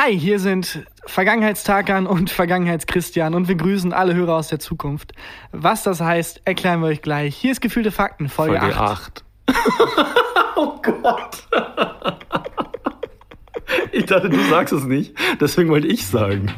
[0.00, 5.12] Hi, hier sind Vergangenheitstakan und Vergangenheitschristian und wir grüßen alle Hörer aus der Zukunft.
[5.50, 7.34] Was das heißt, erklären wir euch gleich.
[7.34, 9.24] Hier ist Gefühlte Fakten, Folge, Folge 8.
[9.48, 10.14] 8.
[10.56, 11.48] oh Gott.
[13.92, 15.14] Ich dachte, du sagst es nicht.
[15.40, 16.52] Deswegen wollte ich sagen.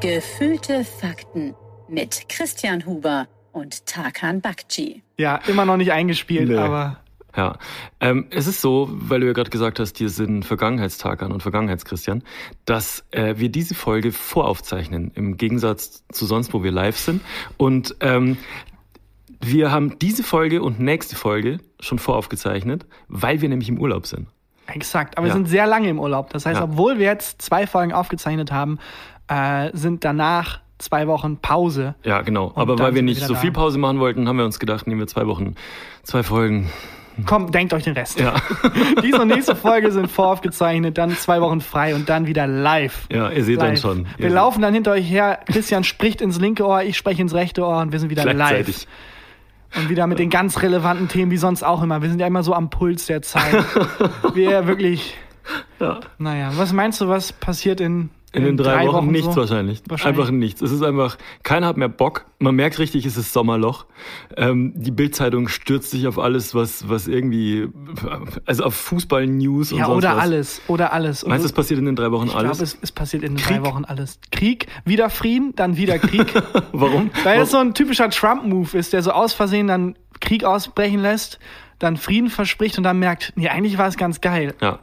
[0.00, 1.54] Gefühlte Fakten
[1.88, 5.02] mit Christian Huber und Tarkan Bakci.
[5.18, 6.56] Ja, immer noch nicht eingespielt, Nee.
[6.56, 7.00] aber
[7.36, 7.58] Ja,
[8.00, 12.22] ähm, es ist so, weil du ja gerade gesagt hast, hier sind Vergangenheitstagan und Vergangenheitschristian,
[12.64, 17.20] dass äh, wir diese Folge voraufzeichnen, im Gegensatz zu sonst, wo wir live sind.
[17.58, 18.38] Und ähm,
[19.40, 24.28] wir haben diese Folge und nächste Folge schon voraufgezeichnet, weil wir nämlich im Urlaub sind.
[24.68, 25.16] exakt.
[25.16, 25.34] Aber wir Ja.
[25.34, 26.30] sind sehr lange im Urlaub.
[26.30, 26.64] Das heißt, Ja.
[26.64, 28.78] obwohl wir jetzt zwei Folgen aufgezeichnet haben,
[29.28, 31.94] äh, sind danach zwei Wochen Pause.
[32.02, 32.50] Ja, genau.
[32.56, 34.98] Aber weil wir wir nicht so viel Pause machen wollten, haben wir uns gedacht, nehmen
[35.00, 35.54] wir zwei Wochen,
[36.02, 36.68] zwei Folgen.
[37.24, 38.20] Komm, denkt euch den Rest.
[38.20, 38.34] Ja,
[39.02, 43.06] Diese und nächste Folge sind voraufgezeichnet, dann zwei Wochen frei und dann wieder live.
[43.10, 43.80] ja ihr seht dann live.
[43.80, 44.06] schon.
[44.18, 45.40] Wir Ihr laufen dann hinter euch her.
[45.46, 48.86] Christian spricht ins linke Ohr, ich spreche ins rechte Ohr und wir sind wieder live.
[49.76, 52.00] Und wieder mit den ganz relevanten Themen, wie sonst auch immer.
[52.00, 53.64] Wir sind ja immer so am Puls der Zeit.
[54.34, 55.14] wir wirklich.
[55.78, 56.00] Ja.
[56.18, 59.40] Naja, was meinst du, was passiert in, In den drei, Wochen, nichts so?
[59.40, 59.82] wahrscheinlich.
[59.88, 60.18] Wahrscheinlich.
[60.20, 60.60] Einfach nichts.
[60.62, 62.26] Es ist einfach, keiner hat mehr Bock.
[62.38, 63.86] Man merkt richtig, es ist Sommerloch.
[64.36, 67.68] Ähm, die Bildzeitung stürzt sich auf alles, was, was irgendwie,
[68.44, 70.22] also auf Fußball-News und Ja, sonst oder was.
[70.22, 70.62] alles.
[70.68, 71.22] Oder alles.
[71.24, 72.50] Und Meinst du, es passiert in den drei Wochen ich alles?
[72.58, 73.62] glaube, es, es passiert in den Krieg?
[73.62, 74.18] drei Wochen alles.
[74.32, 76.26] Krieg, wieder Frieden, dann wieder Krieg.
[76.72, 77.10] Warum?
[77.24, 81.38] Weil das so ein typischer Trump-Move ist, der so aus Versehen dann Krieg ausbrechen lässt,
[81.78, 84.54] dann Frieden verspricht und dann merkt, nee, eigentlich war es ganz geil.
[84.60, 84.78] ja,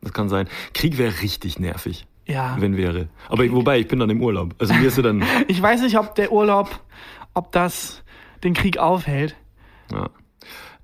[0.00, 0.48] das kann sein.
[0.74, 2.56] Krieg wäre richtig nervig, Ja.
[2.58, 3.08] wenn wäre.
[3.28, 4.54] Aber ich, wobei, ich bin dann im Urlaub.
[4.58, 6.80] Also mir ist dann, Ich weiß nicht, ob der Urlaub,
[7.34, 8.02] ob das
[8.44, 9.34] den Krieg aufhält.
[9.92, 10.08] ja.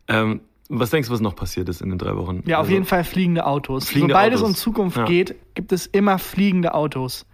[0.09, 2.43] Ähm, was denkst du, was noch passiert ist in den drei Wochen?
[2.47, 3.89] Ja, auf Also, jeden Fall fliegende Autos.
[3.89, 4.51] Fliegende Sobald es Autos.
[4.51, 5.05] um Zukunft Ja.
[5.05, 7.27] geht, gibt es immer fliegende Autos.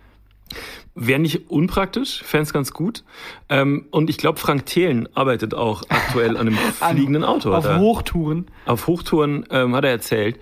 [0.97, 3.05] Wäre nicht unpraktisch, fände ganz gut.
[3.48, 7.55] Ähm, und ich glaube, Frank Thelen arbeitet auch aktuell an einem fliegenden Auto.
[7.55, 8.46] Auf Hochtouren.
[8.67, 10.40] auf Hochtouren ähm, hat er erzählt.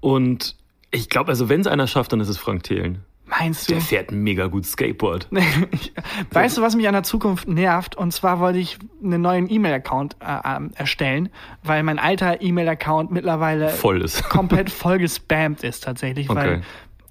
[0.00, 0.56] Und
[0.90, 3.04] ich glaube, also wenn es einer schafft, dann ist es Frank Thelen.
[3.38, 3.74] Meinst du?
[3.74, 5.28] Der fährt mega gut Skateboard.
[6.32, 7.94] Weißt du, was mich an der Zukunft nervt?
[7.96, 11.28] Und zwar wollte ich einen neuen E-Mail-Account äh, ähm, erstellen,
[11.62, 14.24] weil mein alter E-Mail-Account mittlerweile Voll ist.
[14.28, 16.60] komplett voll gespammt ist tatsächlich, weil Okay.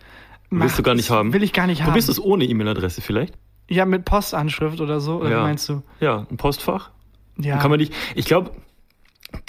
[0.51, 1.33] Willst du gar nicht haben?
[1.33, 1.87] Will ich gar nicht haben.
[1.87, 3.33] Probierst du es ohne E-Mail-Adresse vielleicht?
[3.67, 5.41] Ja, mit Postanschrift oder so, oder Ja.
[5.41, 5.81] meinst du?
[5.99, 6.91] Ja, ein Postfach?
[7.39, 7.57] Ja.
[7.57, 7.91] Kann man nicht.
[8.13, 8.51] Ich glaube,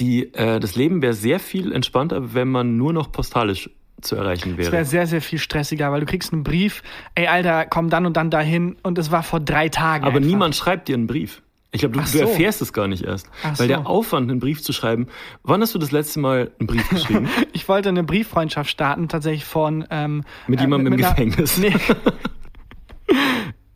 [0.00, 3.70] die, äh, das Leben wäre sehr viel entspannter, wenn man nur noch postalisch
[4.02, 4.84] zu erreichen es wäre wäre.
[4.84, 6.82] sehr, sehr viel stressiger, weil du kriegst einen Brief,
[7.14, 10.04] ey Alter, komm dann und dann dahin und es war vor drei Tagen.
[10.04, 10.28] Aber einfach.
[10.28, 11.42] niemand schreibt dir einen Brief.
[11.72, 12.24] Ich glaube, du, Ach du so.
[12.24, 13.28] erfährst es gar nicht erst.
[13.42, 13.66] Ach weil so.
[13.66, 15.08] der Aufwand, einen Brief zu schreiben,
[15.42, 17.28] wann hast du das letzte Mal einen Brief geschrieben?
[17.52, 21.58] Ich wollte eine Brieffreundschaft starten, tatsächlich von ähm, Mit äh, jemandem im einer- Gefängnis.
[21.58, 21.74] Nee.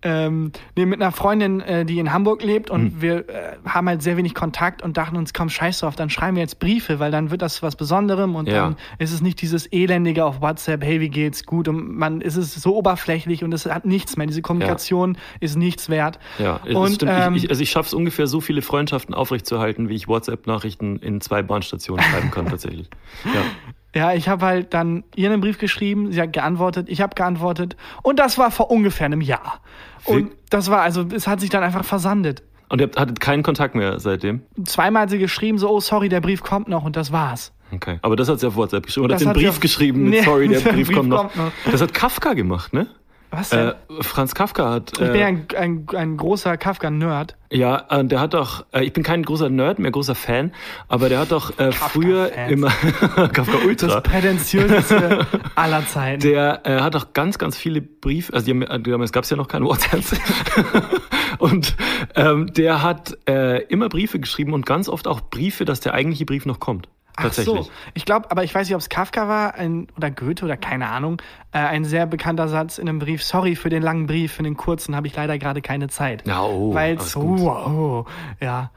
[0.03, 3.03] ähm, nee, mit einer Freundin, äh, die in Hamburg lebt und Hm.
[3.03, 6.37] wir äh, haben halt sehr wenig Kontakt und dachten uns, komm, scheiß drauf, dann schreiben
[6.37, 8.63] wir jetzt Briefe, weil dann wird das was Besonderem und Ja.
[8.65, 12.37] dann ist es nicht dieses elendige auf WhatsApp, hey, wie geht's, gut und man ist
[12.37, 14.27] es so oberflächlich und es hat nichts mehr.
[14.27, 16.19] Diese Kommunikation ist nichts wert.
[16.39, 17.13] Ja, es und, stimmt.
[17.15, 20.97] Ähm, ich, ich, also ich schaffe es ungefähr so viele Freundschaften aufrechtzuerhalten, wie ich WhatsApp-Nachrichten
[20.99, 22.89] in zwei Bahnstationen schreiben kann tatsächlich.
[23.25, 23.43] Ja.
[23.95, 27.77] Ja, ich habe halt dann ihr einen Brief geschrieben, sie hat geantwortet, ich habe geantwortet
[28.03, 29.61] und das war vor ungefähr einem Jahr.
[30.05, 32.43] Und das war, also es hat sich dann einfach versandet.
[32.69, 34.43] Und ihr habt- hattet keinen Kontakt mehr seitdem?
[34.65, 37.53] Zweimal hat sie geschrieben, so, oh sorry, der Brief kommt noch und das war's.
[37.73, 37.99] Okay.
[38.03, 39.05] Aber das hat sie auf WhatsApp geschrieben.
[39.05, 41.23] Und Das hat den Brief auf- geschrieben Nee, Sorry, der der Brief, Brief kommt, noch.
[41.33, 41.53] kommt noch.
[41.73, 42.87] Das hat Kafka gemacht, ne?
[43.31, 43.69] Was denn?
[43.69, 44.93] Äh, Franz Kafka hat.
[44.93, 47.37] ich bin ja Äh, ein, ein, ein großer Kafka-Nerd.
[47.51, 50.53] ja, äh, der hat doch, äh, ich bin kein großer Nerd, mehr großer Fan,
[50.89, 52.69] aber der hat doch äh, früher immer
[53.33, 53.87] Kafka Ultra.
[53.87, 56.21] Das prätentiöseste aller Zeiten.
[56.23, 59.31] Der äh, hat auch ganz, ganz viele Briefe, also die haben, äh, damals gab es
[59.31, 60.15] ja noch keine WhatsApps.
[61.39, 61.75] Und
[62.17, 66.27] ähm, der hat äh, immer Briefe geschrieben und ganz oft auch Briefe, dass der eigentliche
[66.27, 66.87] Brief noch kommt.
[67.23, 67.57] Tatsächlich.
[67.61, 70.45] Ach so, ich glaube, aber ich weiß nicht, ob es Kafka war ein, oder Goethe
[70.45, 71.21] oder keine Ahnung.
[71.53, 73.23] Äh, ein sehr bekannter Satz in einem Brief.
[73.23, 76.27] Sorry für den langen Brief, für den kurzen habe ich leider gerade keine Zeit.
[76.27, 77.41] Ja, oh, Weil alles so, gut.
[77.41, 78.07] oh,
[78.41, 78.71] ja.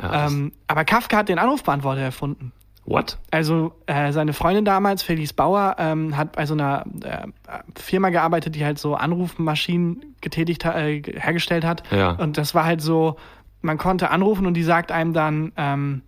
[0.00, 2.52] Ja, Ähm, aber Kafka hat den Anrufbeantworter erfunden.
[2.84, 3.18] What?
[3.32, 7.26] Also äh, seine Freundin damals, Felice Bauer, ähm, hat bei so einer äh,
[7.74, 11.82] Firma gearbeitet, die halt so Anrufmaschinen getätigt, äh, hergestellt hat.
[11.90, 12.10] Ja.
[12.12, 13.16] Und das war halt so,
[13.60, 16.02] man konnte anrufen und die sagt einem dann ähm,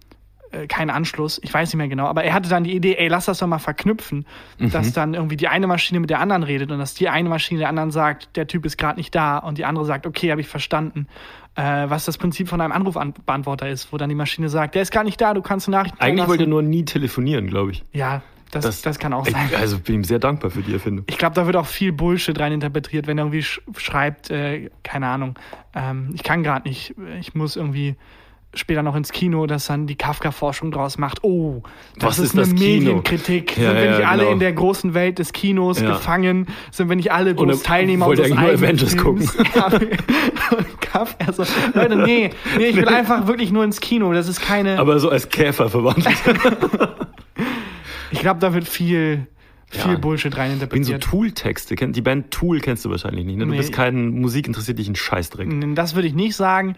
[0.52, 1.40] äh, keinen Anschluss.
[1.42, 3.46] Ich weiß nicht mehr genau, aber er hatte dann die Idee, ey, lass das doch
[3.46, 4.26] mal verknüpfen,
[4.58, 4.70] Mhm.
[4.70, 7.60] dass dann irgendwie die eine Maschine mit der anderen redet und dass die eine Maschine
[7.60, 10.40] der anderen sagt, der Typ ist gerade nicht da und die andere sagt, okay, habe
[10.40, 11.06] ich verstanden.
[11.54, 14.92] Äh, was das Prinzip von einem Anrufbeantworter ist, wo dann die Maschine sagt, der ist
[14.92, 17.84] gar nicht da, du kannst eine Nachricht Eigentlich wollte er nur nie telefonieren, glaube ich.
[17.92, 19.50] Ja, das, das, kann auch sein.
[19.58, 21.04] Also bin ihm sehr dankbar für die Erfindung.
[21.08, 24.70] Ich glaube, da wird auch viel Bullshit rein interpretiert, wenn er irgendwie sch schreibt, äh,
[24.82, 25.38] keine Ahnung,
[25.74, 27.96] ähm, ich kann gerade nicht, ich muss irgendwie
[28.54, 31.22] später noch ins Kino, dass dann die Kafka-Forschung draus macht.
[31.22, 31.62] Oh,
[31.96, 32.64] das Was ist, ist eine Kino?
[32.94, 33.56] Medienkritik.
[33.58, 34.32] Ja, sind wir ja, nicht alle genau.
[34.32, 35.88] in der großen Welt des Kinos Ja.
[35.92, 36.46] gefangen?
[36.70, 39.36] Sind wir nicht alle bloß er Teilnehmer unseres eigenen Avengers Films?
[40.56, 44.12] Und Kafka so, Leute, nee, nee, ich will einfach wirklich nur ins Kino.
[44.14, 46.08] Das ist keine, Aber so als Käfer verwandelt.
[48.10, 49.26] ich glaube, da wird viel,
[49.68, 49.98] viel Ja.
[49.98, 50.96] Bullshit rein Wie so.
[50.98, 51.74] Tool-Texte.
[51.76, 53.36] Kennt- Die Band Tool kennst du wahrscheinlich nicht.
[53.36, 53.44] Ne?
[53.44, 53.58] Du Nee.
[53.58, 55.48] bist kein Musik, interessiert dich ein Scheißdreck.
[55.74, 56.76] Das würde ich nicht sagen,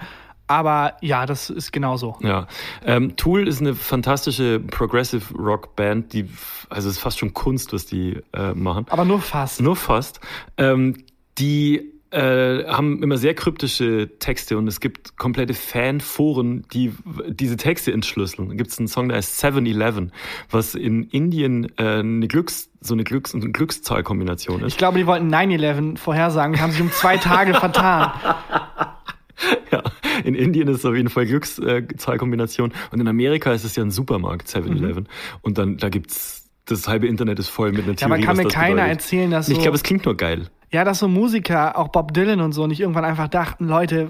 [0.51, 2.17] aber ja, das ist genauso.
[2.23, 2.49] Ja,
[2.85, 6.29] ähm, Tool ist eine fantastische Progressive Rock Band, die,
[6.69, 8.85] also es ist fast schon Kunst, was die äh, machen.
[8.91, 9.61] Aber nur fast.
[9.61, 10.19] Nur fast.
[10.57, 11.05] Ähm,
[11.39, 16.93] die äh, haben immer sehr kryptische Texte und es gibt komplette Fanforen, die
[17.29, 18.49] diese Texte entschlüsseln.
[18.49, 20.11] Da gibt es einen Song, der heißt 7-Eleven,
[20.51, 24.73] was in Indien äh, eine Glücks, so eine Glücks- und Glückszahlkombination ist.
[24.73, 28.11] Ich glaube, die wollten 9-11 vorhersagen und haben sich um zwei Tage vertan.
[29.73, 29.83] Ja,
[30.25, 33.91] in Indien ist es auf jeden Fall Glückszahlkombination und in Amerika ist es ja ein
[33.91, 35.09] Supermarkt, 7-Eleven.
[35.43, 37.97] Und dann, da gibt's, das halbe Internet ist voll mit einer Mhm.
[37.99, 38.91] Ja, aber Theorie, kann mir keiner bedeutet.
[38.93, 40.47] erzählen, dass Ich so, glaube, es klingt nur geil.
[40.73, 44.09] ja, dass so Musiker, auch Bob Dylan und so, nicht irgendwann einfach dachten, Leute,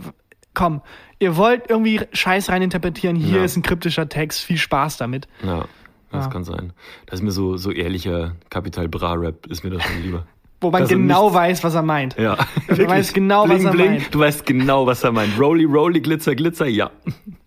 [0.54, 0.82] komm,
[1.18, 3.44] ihr wollt irgendwie Scheiß rein interpretieren, hier Ja.
[3.44, 5.28] ist ein kryptischer Text, viel Spaß damit.
[5.44, 5.66] Ja,
[6.10, 6.30] das Ja.
[6.30, 6.72] kann sein.
[7.06, 10.26] Das ist mir so, so ehrlicher Capital Bra Rap ist mir das schon lieber.
[10.62, 12.16] Wo man genau weiß, was er meint.
[12.18, 12.36] Ja,
[12.68, 14.14] Du weißt genau, was er meint.
[14.14, 15.38] Du weißt genau, was er meint.
[15.38, 16.90] Rolly, Rolly, Glitzer, Glitzer, ja.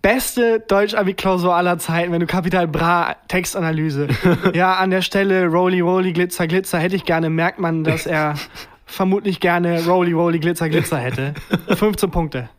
[0.02, 4.08] Beste Deutsch-Abi-Klausur aller Zeiten, wenn du Kapital Bra Textanalyse.
[4.54, 8.34] ja, an der Stelle Rolly, Rolly, Glitzer, Glitzer hätte ich gerne, merkt man, dass er
[8.86, 11.36] vermutlich gerne Rolly, Rolly, Glitzer, Glitzer hätte.
[11.76, 12.50] 15 Punkte.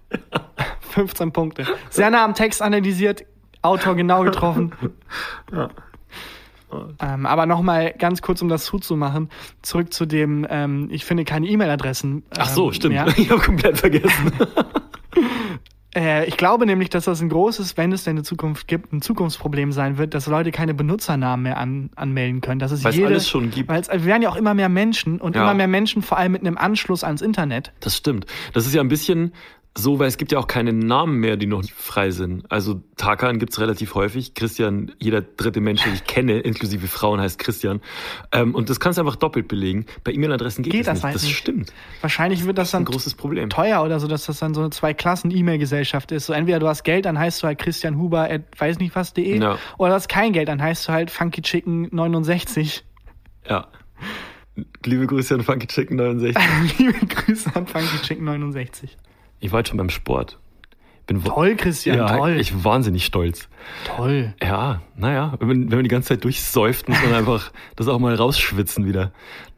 [0.91, 1.67] 15 Punkte.
[1.91, 3.25] Sehr nah am Text analysiert,
[3.63, 4.73] Autor genau getroffen.
[7.01, 9.31] Ähm, aber nochmal ganz kurz, um das zuzumachen,
[9.63, 12.23] zurück zu dem, ähm, ich finde keine E-Mail-Adressen.
[12.39, 12.95] Ach so, ähm, stimmt.
[12.95, 13.07] mehr.
[13.17, 14.33] Ich habe komplett vergessen.
[15.97, 19.01] Äh, ich glaube nämlich, dass das ein großes, wenn es denn eine Zukunft gibt, ein
[19.01, 22.59] Zukunftsproblem sein wird, dass Leute keine Benutzernamen mehr an, anmelden können.
[22.59, 23.69] Dass es Weil es jede, alles schon gibt.
[23.69, 25.43] Weil es wir werden ja auch immer mehr Menschen und Ja.
[25.43, 27.73] immer mehr Menschen vor allem mit einem Anschluss ans Internet.
[27.79, 28.27] Das stimmt.
[28.55, 29.33] Das ist ja ein bisschen
[29.77, 32.51] so, weil es gibt ja auch keine Namen mehr, die noch nicht frei sind.
[32.51, 34.35] Also Tarkan gibt's relativ häufig.
[34.35, 37.81] Christian, jeder dritte Mensch, den ich kenne, inklusive Frauen, heißt Christian.
[38.31, 39.87] Ähm, und das kannst du einfach doppelt belegen.
[40.05, 41.15] Bei E-Mail-Adressen geht, Geht das das nicht.
[41.17, 41.37] Das nicht.
[41.37, 41.73] stimmt.
[42.03, 43.51] Wahrscheinlich wird das Ein dann großes Problem.
[43.51, 46.27] teuer oder so, dass das dann so eine Zwei-Klassen-E-Mail-Gesellschaft ist.
[46.27, 49.41] So entweder du hast Geld, dann heißt du halt Christian Huber at weiß nicht was.de
[49.41, 49.59] Ja.
[49.79, 52.85] oder du hast kein Geld, dann heißt du halt Funky Chicken 69.
[53.49, 53.67] Ja.
[54.85, 56.79] Liebe Grüße an Funky Chicken 69.
[56.79, 58.97] Liebe Grüße an Funky Chicken 69.
[59.45, 60.39] Ich war heute schon beim Sport.
[61.07, 62.39] Bin Toll, Christian, ja, toll.
[62.41, 63.51] ich bin wahnsinnig stolz.
[63.85, 64.33] Toll.
[64.43, 67.99] Ja, naja, wenn man, wenn man die ganze Zeit durchsäuft, muss man einfach das auch
[67.99, 69.13] mal rausschwitzen wieder.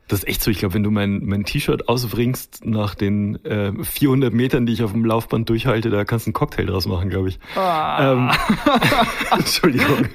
[0.08, 0.50] Das ist echt so.
[0.50, 4.82] Ich glaube, wenn du mein, mein T-Shirt ausbringst nach den äh, 400 Metern, die ich
[4.82, 7.38] auf dem Laufband durchhalte, da kannst du einen Cocktail draus machen, glaube ich.
[7.54, 8.12] Ah.
[8.12, 8.30] Ähm,
[9.30, 10.08] Entschuldigung.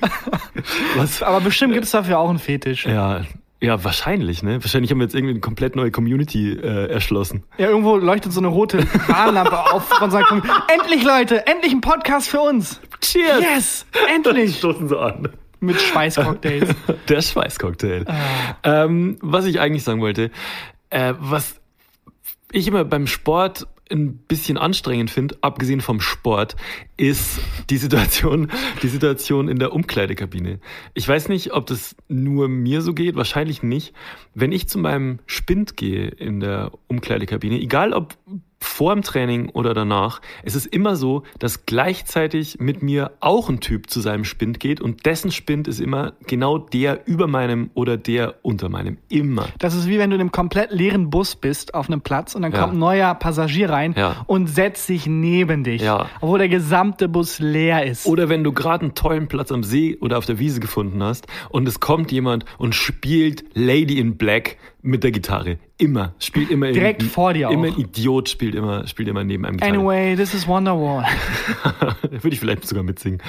[0.98, 1.24] Was?
[1.24, 2.86] Aber bestimmt gibt es dafür auch einen Fetisch.
[2.86, 3.22] Ja,
[3.62, 4.64] ja, wahrscheinlich, ne?
[4.64, 7.44] Wahrscheinlich haben wir jetzt irgendwie eine komplett neue Community äh, erschlossen.
[7.60, 12.30] Ja, irgendwo leuchtet so eine rote Warnlampe auf von seinem Endlich, Leute, endlich ein Podcast
[12.30, 12.82] für uns.
[13.02, 13.42] Cheers!
[13.42, 14.58] Yes, endlich.
[14.58, 15.30] Stoßen so an.
[15.60, 16.70] Mit Schweißcocktails.
[17.08, 18.06] Der Schweißcocktail.
[18.08, 18.16] Ah.
[18.64, 20.32] Ähm, was ich eigentlich sagen wollte,
[20.90, 21.62] äh, was
[22.52, 26.56] ich immer beim Sport ein bisschen anstrengend finde, abgesehen vom Sport,
[26.98, 30.60] ist die Situation, die Situation in der Umkleidekabine.
[30.94, 33.94] Ich weiß nicht, ob das nur mir so geht, wahrscheinlich nicht.
[34.34, 38.18] Wenn ich zu meinem Spind gehe in der Umkleidekabine, egal ob
[38.64, 43.60] vor dem Training oder danach, es ist immer so, dass gleichzeitig mit mir auch ein
[43.60, 47.98] Typ zu seinem Spind geht und dessen Spind ist immer genau der über meinem oder
[47.98, 48.98] der unter meinem.
[49.10, 49.48] Immer.
[49.60, 52.44] Das ist wie wenn du in einem komplett leeren Bus bist auf einem Platz und
[52.44, 52.60] dann Ja.
[52.62, 54.24] kommt ein neuer Passagier rein Ja.
[54.28, 56.08] und setzt sich neben dich, Ja.
[56.22, 58.06] obwohl der gesamte Bus leer ist.
[58.06, 61.28] Oder wenn du gerade einen tollen Platz am See oder auf der Wiese gefunden hast
[61.50, 65.58] und es kommt jemand und spielt Lady in Black mit der Gitarre.
[65.78, 66.14] Immer.
[66.20, 67.78] Spielt immer Direkt in, vor dir Immer auch.
[67.78, 69.74] ein Idiot spielt immer, spielt immer neben einem Gitarre.
[69.78, 71.06] Anyway, this is Wonderwall.
[72.10, 73.22] Würde ich vielleicht sogar mitsingen.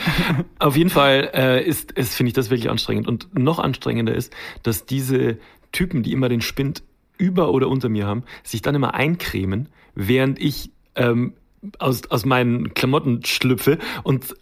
[0.59, 3.07] Auf jeden Fall äh, ist, ist finde ich das wirklich anstrengend.
[3.07, 5.39] Und noch anstrengender ist, dass diese
[5.73, 6.83] Typen, die immer den Spind
[7.19, 11.35] über oder unter mir haben, sich dann immer eincremen, während ich ähm,
[11.79, 14.35] aus, aus meinen Klamotten schlüpfe und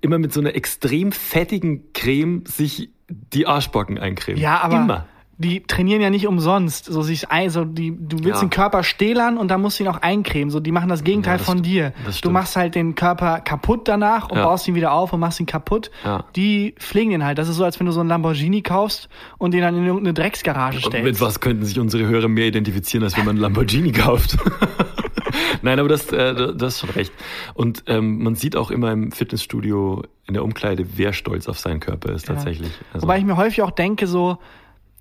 [0.00, 4.40] immer mit so einer extrem fettigen Creme sich die Arschbacken eincremen.
[4.40, 5.06] Ja, aber Immer.
[5.40, 6.86] Die trainieren ja nicht umsonst.
[6.86, 8.46] So sich ein, so die, du willst Ja.
[8.46, 10.50] den Körper stählern und dann musst du ihn auch eincremen.
[10.50, 11.92] So, die machen das Gegenteil Ja, das von dir.
[12.22, 14.44] Du machst halt den Körper kaputt danach und Ja.
[14.44, 15.90] baust ihn wieder auf und machst ihn kaputt.
[16.04, 16.24] Ja.
[16.34, 17.38] Die pflegen den halt.
[17.38, 20.12] Das ist so, als wenn du so einen Lamborghini kaufst und den dann in irgendeine
[20.12, 21.04] Drecksgarage Und stellst.
[21.04, 24.36] mit was könnten sich unsere Hörer mehr identifizieren, als wenn man einen Lamborghini kauft?
[25.62, 27.12] Nein, aber das, äh, das ist schon recht.
[27.54, 31.80] Und ähm, man sieht auch immer im Fitnessstudio in der Umkleide, wer stolz auf seinen
[31.80, 32.70] Körper ist tatsächlich.
[32.92, 34.38] Also, Wobei ich mir häufig auch denke, so,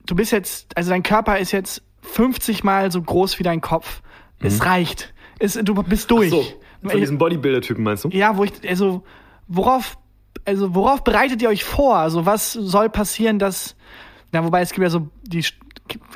[0.08, 4.02] du bist jetzt, also dein Körper ist jetzt 50 Mal so groß wie dein Kopf.
[4.40, 5.14] Es reicht.
[5.40, 6.32] Es, du bist durch.
[6.32, 6.36] Mhm.
[6.36, 8.10] so, von diesen Bodybuilder-Typen meinst du?
[8.10, 9.04] Ja, wo ich, also,
[9.48, 9.98] worauf,
[10.46, 11.98] also, worauf bereitet ihr euch vor?
[11.98, 13.76] Also, was soll passieren, dass,
[14.32, 15.44] na, wobei es gibt ja so, die,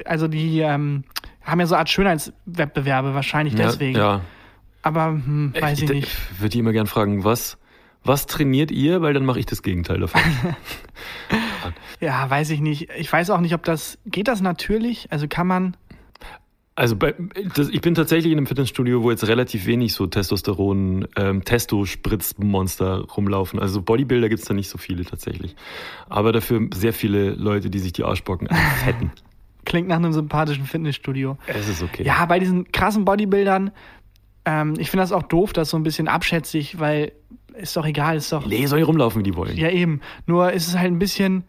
[0.05, 1.03] also, die, ähm,
[1.43, 3.97] haben ja so eine Art Schönheitswettbewerbe, wahrscheinlich deswegen.
[3.97, 4.21] Ja.
[4.83, 6.07] Aber, hm, weiß ich, ich, nicht.
[6.07, 7.57] Ich würde die immer gern fragen, was,
[8.03, 9.01] was trainiert ihr?
[9.01, 10.21] Weil dann mache ich das Gegenteil davon.
[11.99, 12.89] Ja, weiß ich nicht.
[12.97, 15.11] Ich weiß auch nicht, ob das, geht das natürlich?
[15.11, 15.77] Also, kann man,
[16.75, 17.13] Also bei,
[17.55, 23.05] das, ich bin tatsächlich in einem Fitnessstudio, wo jetzt relativ wenig so Testosteron, ähm, Testo-Spritzmonster
[23.15, 23.59] rumlaufen.
[23.59, 25.55] Also Bodybuilder gibt's da nicht so viele tatsächlich.
[26.09, 29.11] Aber dafür sehr viele Leute, die sich die Arschbacken hätten.
[29.65, 31.37] klingt nach einem sympathischen Fitnessstudio.
[31.45, 32.03] Es ist okay.
[32.03, 33.71] Ja, bei diesen krassen Bodybuildern,
[34.45, 37.11] ähm, ich finde das auch doof, das so ein bisschen abschätzig, weil
[37.55, 38.45] ist doch egal, ist doch.
[38.45, 39.57] Nee, sollen die rumlaufen, wie die wollen.
[39.57, 40.01] Ja, eben.
[40.25, 41.43] Nur ist es halt ein bisschen.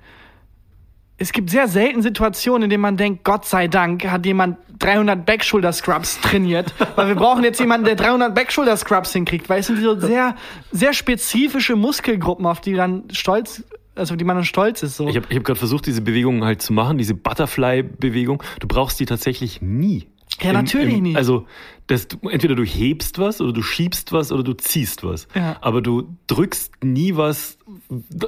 [1.19, 5.25] Es gibt sehr selten Situationen, in denen man denkt, Gott sei Dank hat jemand 300
[5.25, 9.99] Backshoulder-Scrubs trainiert, weil wir brauchen jetzt jemanden, der 300 Backshoulder-Scrubs hinkriegt, weil es sind so
[10.01, 10.35] sehr,
[10.73, 13.63] sehr spezifische Muskelgruppen, auf die dann stolz,
[13.95, 14.97] also die man dann stolz ist.
[14.97, 15.07] So.
[15.07, 18.43] Ich habe ich hab gerade versucht, diese Bewegung halt zu machen, diese Butterfly-Bewegung.
[18.59, 20.09] Du brauchst die tatsächlich nie.
[20.41, 21.17] Ja, natürlich nicht.
[21.17, 21.47] Also,
[21.87, 25.29] das, du, entweder du hebst was oder du schiebst was oder du ziehst was.
[25.35, 25.57] Ja.
[25.61, 27.59] Aber du drückst nie was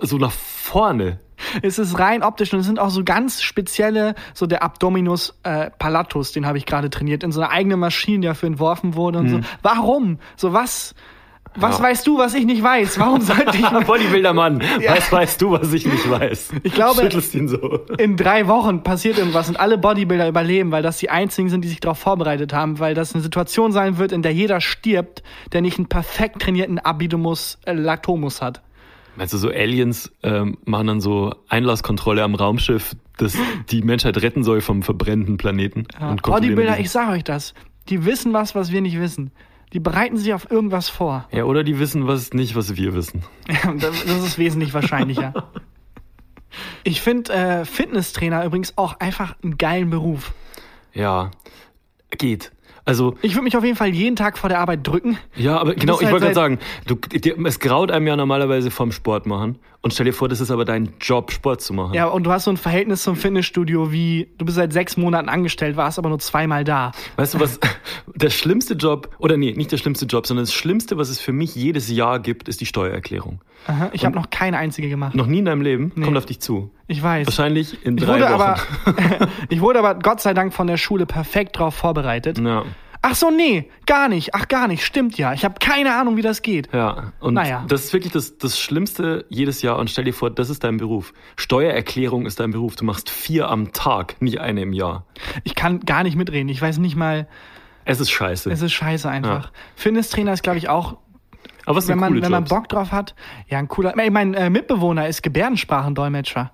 [0.02, 1.20] so nach vorne.
[1.62, 5.70] Es ist rein optisch und es sind auch so ganz spezielle, so der Abdominus äh,
[5.70, 9.18] palatus, den habe ich gerade trainiert, in so einer eigenen Maschine, die dafür entworfen wurde
[9.18, 9.40] und so.
[9.62, 10.18] Warum?
[10.36, 10.94] So was?
[11.56, 11.78] Was.
[11.78, 11.84] Ja.
[11.84, 12.98] weißt du, was ich nicht weiß?
[12.98, 16.50] Warum sollte ich Bodybuilder-Mann, was weißt du, was ich nicht weiß?
[16.62, 17.80] Ich glaube- Schüttelst ihn so.
[17.98, 21.68] in drei Wochen passiert irgendwas und alle Bodybuilder überleben, weil das die einzigen sind, die
[21.68, 25.60] sich darauf vorbereitet haben, weil das eine Situation sein wird, in der jeder stirbt, der
[25.60, 28.60] nicht einen perfekt trainierten Abidomus äh, Lactomus hat.
[29.16, 33.36] Meinst du, so Aliens ähm, machen dann so Einlasskontrolle am Raumschiff, das
[33.70, 35.86] die Menschheit retten soll vom verbrennenden Planeten?
[35.98, 37.54] kontrollieren Bodybuilder, ich sage euch das,
[37.88, 39.30] die wissen was, was wir nicht wissen.
[39.74, 41.28] Die bereiten sich auf irgendwas vor.
[41.32, 43.24] Ja, oder die wissen was nicht, was wir wissen.
[43.80, 45.34] das das ist wesentlich wahrscheinlicher.
[46.84, 50.32] Ich finde äh, Fitnesstrainer übrigens auch einfach einen geilen Beruf.
[50.92, 51.32] Ja,
[52.16, 52.52] geht.
[52.84, 55.18] Also, Ich würde mich auf jeden Fall jeden Tag vor der Arbeit drücken.
[55.34, 58.70] ja, aber genau, ich halt wollte gerade sagen, du, dir, es graut einem ja normalerweise
[58.70, 59.58] vom Sport machen.
[59.84, 61.92] Und stell dir vor, das ist aber dein Job, Sport zu machen.
[61.92, 65.28] Ja, und du hast so ein Verhältnis zum Fitnessstudio wie, du bist seit sechs Monaten
[65.28, 66.92] angestellt, warst aber nur zweimal da.
[67.16, 67.60] Weißt du was?
[68.14, 71.32] Der schlimmste Job, oder nee, nicht der schlimmste Job, sondern das Schlimmste, was es für
[71.32, 73.42] mich jedes Jahr gibt, ist die Steuererklärung.
[73.66, 75.14] Aha, ich habe noch keine einzige gemacht.
[75.14, 76.70] Noch nie in deinem Leben kommt auf dich zu.
[76.86, 77.26] Ich weiß.
[77.26, 78.32] Wahrscheinlich in Ich drei Wochen.
[78.32, 78.56] aber,
[79.50, 82.38] ich wurde aber Gott sei Dank von der Schule perfekt drauf vorbereitet.
[82.38, 82.64] ja,
[83.06, 84.34] Ach so, nee, gar nicht.
[84.34, 84.82] Ach, gar nicht.
[84.82, 85.34] Stimmt ja.
[85.34, 86.70] Ich habe keine Ahnung, wie das geht.
[86.72, 87.12] ja.
[87.20, 87.64] Und Naja.
[87.68, 89.78] das ist wirklich das, das Schlimmste jedes Jahr.
[89.78, 91.12] Und stell dir vor, das ist dein Beruf.
[91.36, 92.76] Steuererklärung ist dein Beruf.
[92.76, 95.04] Du machst vier am Tag, nicht eine im Jahr.
[95.42, 96.48] Ich kann gar nicht mitreden.
[96.48, 97.28] Ich weiß nicht mal,
[97.84, 98.50] Es ist scheiße.
[98.50, 99.44] es ist scheiße einfach.
[99.44, 99.50] Ja.
[99.76, 100.96] Fitnesstrainer ist, glaube ich, auch,
[101.66, 102.44] aber es wenn man, wenn man.
[102.44, 103.14] Bock drauf hat,
[103.48, 103.94] ja, ein cooler.
[103.98, 106.52] Ey, Mein äh, Mitbewohner ist Gebärdensprachendolmetscher.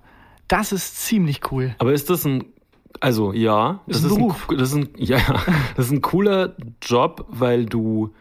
[0.49, 1.75] Das ist ziemlich cool.
[1.79, 2.43] Aber ist das ein,
[3.01, 4.49] also ja, Ist das ein ist Beruf.
[4.49, 5.17] ein, das ist ein, ja,
[5.75, 8.13] das ist ein cooler Job, weil du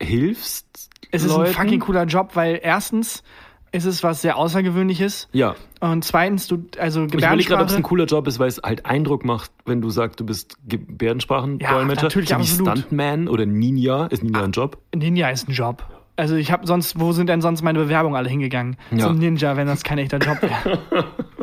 [0.00, 0.90] hilfst.
[1.10, 1.48] Es ist Leuten.
[1.48, 3.22] ein fucking cooler Job, weil erstens
[3.70, 5.28] ist es was sehr Außergewöhnliches.
[5.32, 5.54] Ja.
[5.80, 7.82] Und zweitens, du, also Ich überlege gerade, ob es ein Gebärdensprache.
[7.82, 12.02] cooler Job ist, weil es halt Eindruck macht, wenn du sagst, du bist Gebärdensprachendolmetscher.
[12.02, 12.68] Ja, natürlich, so absolut.
[12.78, 14.06] Stuntman oder Ninja.
[14.06, 14.78] Ist Ninja ein Job?
[14.94, 15.86] Ninja ist ein Job.
[16.16, 18.76] Also ich habe sonst, wo sind denn sonst meine Bewerbungen alle hingegangen?
[18.90, 19.06] Ja.
[19.06, 20.78] Zum Ninja, wenn das kein echter Job wäre.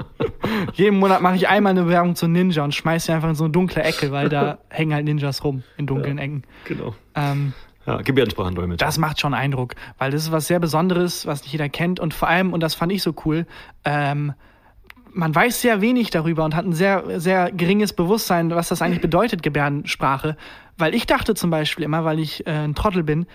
[0.73, 3.45] Jeden Monat mache ich einmal eine Bewerbung zum Ninja und schmeiß sie einfach in so
[3.45, 6.43] eine dunkle Ecke, weil da hängen halt Ninjas rum in dunklen Ecken.
[6.65, 6.95] Genau.
[7.15, 7.53] Ähm,
[7.85, 8.85] Ja, Gebärdensprachendolmetscher.
[8.85, 12.13] das macht schon Eindruck, weil das ist was sehr Besonderes, was nicht jeder kennt und
[12.13, 13.45] vor allem, und das fand ich so cool,
[13.85, 14.33] ähm,
[15.11, 19.01] man weiß sehr wenig darüber und hat ein sehr, sehr geringes Bewusstsein, was das eigentlich
[19.01, 20.37] bedeutet, Gebärdensprache.
[20.77, 23.25] Weil ich dachte zum Beispiel immer, weil ich äh, ein Trottel bin,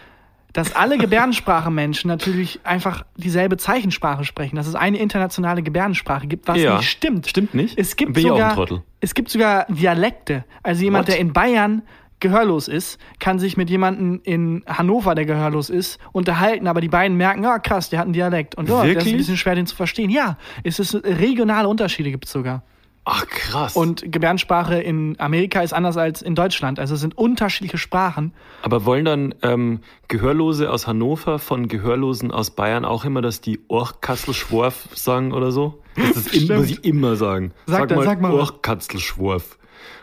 [0.55, 6.59] dass alle Gebärdensprachenmenschen natürlich einfach dieselbe Zeichensprache sprechen, dass es eine internationale Gebärdensprache gibt, was
[6.59, 6.79] Ja.
[6.79, 7.27] nicht stimmt.
[7.27, 7.79] Stimmt nicht?
[7.79, 8.67] Es gibt Bin sogar.
[9.01, 10.45] Es gibt sogar Dialekte.
[10.63, 11.15] Also jemand, What?
[11.15, 11.83] der in Bayern
[12.21, 17.17] gehörlos ist, kann sich mit jemandem in Hannover, der gehörlos ist, unterhalten, aber die beiden
[17.17, 18.55] merken, ah krass, der hat einen Dialekt.
[18.55, 20.09] Und oh, das ist ein bisschen schwer, den zu verstehen.
[20.09, 22.63] Ja, es ist regionale Unterschiede gibt es sogar.
[23.07, 23.77] Ach, krass.
[23.77, 26.79] Und Gebärdensprache in Amerika ist anders als in Deutschland.
[26.79, 28.33] Also es sind unterschiedliche Sprachen.
[28.63, 33.61] Aber wollen dann ähm, Gehörlose aus Hannover von Gehörlosen aus Bayern auch immer, dass die
[33.69, 35.83] Orchkatzelschworf sagen oder so?
[35.97, 37.53] Das ist immer, sie immer sagen.
[37.67, 38.41] Sag sag mal was.
[38.41, 39.59] Orchkatzelschworf.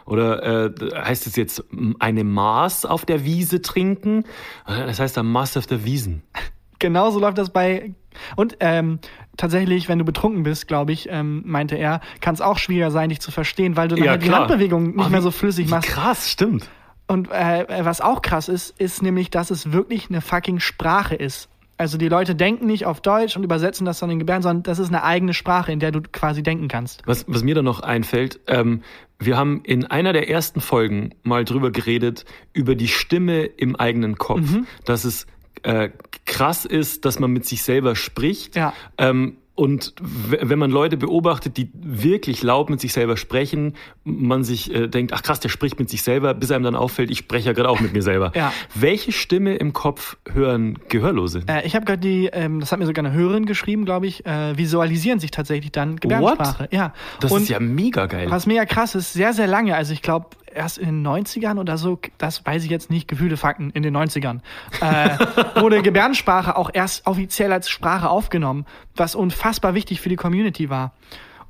[0.05, 1.63] Oder äh, heißt es jetzt
[1.99, 4.25] eine Maß auf der Wiese trinken?
[4.67, 6.21] Äh, Das heißt dann Maß auf der Wiesen.
[6.79, 7.93] Genauso läuft das bei.
[8.35, 8.99] Und ähm,
[9.41, 13.09] tatsächlich, wenn du betrunken bist, glaube ich, ähm, meinte er, kann es auch schwieriger sein,
[13.09, 14.41] dich zu verstehen, weil du dann Ja, halt die klar.
[14.41, 15.89] Handbewegungen nicht Ah, mehr so flüssig machst.
[15.89, 16.69] Krass, stimmt.
[17.07, 21.49] Und äh, was auch krass ist, ist nämlich, dass es wirklich eine fucking Sprache ist.
[21.77, 24.77] Also die Leute denken nicht auf Deutsch und übersetzen das dann in Gebärden, sondern das
[24.77, 27.01] ist eine eigene Sprache, in der du quasi denken kannst.
[27.07, 28.83] Was, was mir da noch einfällt, ähm,
[29.17, 34.17] wir haben in einer der ersten Folgen mal drüber geredet, über die Stimme im eigenen
[34.17, 34.41] Kopf.
[34.41, 34.67] Mhm.
[34.85, 35.25] Dass es
[35.63, 35.89] äh,
[36.25, 38.55] krass ist, dass man mit sich selber spricht.
[38.55, 38.73] Ja.
[38.97, 44.73] Ähm, und wenn man Leute beobachtet, die wirklich laut mit sich selber sprechen, man sich
[44.73, 47.47] äh, denkt, ach krass, der spricht mit sich selber, bis einem dann auffällt, ich spreche
[47.47, 48.31] ja gerade auch mit mir selber.
[48.33, 48.53] Ja.
[48.73, 51.43] Welche Stimme im Kopf hören Gehörlose?
[51.47, 54.25] Äh, ich habe gerade die, ähm, das hat mir sogar eine Hörerin geschrieben, glaube ich,
[54.25, 56.69] äh, visualisieren sich tatsächlich dann Gebärdensprache.
[56.71, 56.93] Ja.
[57.19, 58.31] Das und ist ja mega geil.
[58.31, 61.77] Was mega krass ist, sehr, sehr lange, also ich glaube erst in den 90ern oder
[61.77, 64.39] so, das weiß ich jetzt nicht, Gefühle, Fakten, in den 90ern,
[64.81, 68.65] äh, wurde Gebärdensprache auch erst offiziell als Sprache aufgenommen,
[68.95, 70.93] was unfassbar wichtig für die Community war.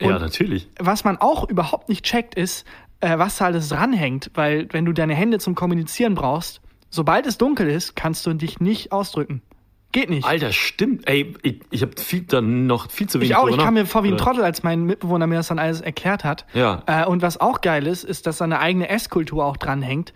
[0.02, 0.68] Und ja, natürlich.
[0.80, 2.66] was man auch überhaupt nicht checkt, ist,
[3.02, 7.38] äh, was da alles dranhängt, weil wenn du deine Hände zum Kommunizieren brauchst, sobald es
[7.38, 9.42] dunkel ist, kannst du dich nicht ausdrücken.
[9.92, 10.26] Geht nicht.
[10.26, 11.08] Alter, stimmt.
[11.08, 13.86] Ey, ich, ich habe viel, dann noch viel zu wenig Ich auch, ich kam mir
[13.86, 16.46] vor wie ein Trottel, als mein Mitbewohner mir das dann alles erklärt hat.
[16.54, 16.84] Ja.
[16.86, 20.14] Äh, und was auch geil ist, ist, dass da eine eigene Esskultur auch dranhängt.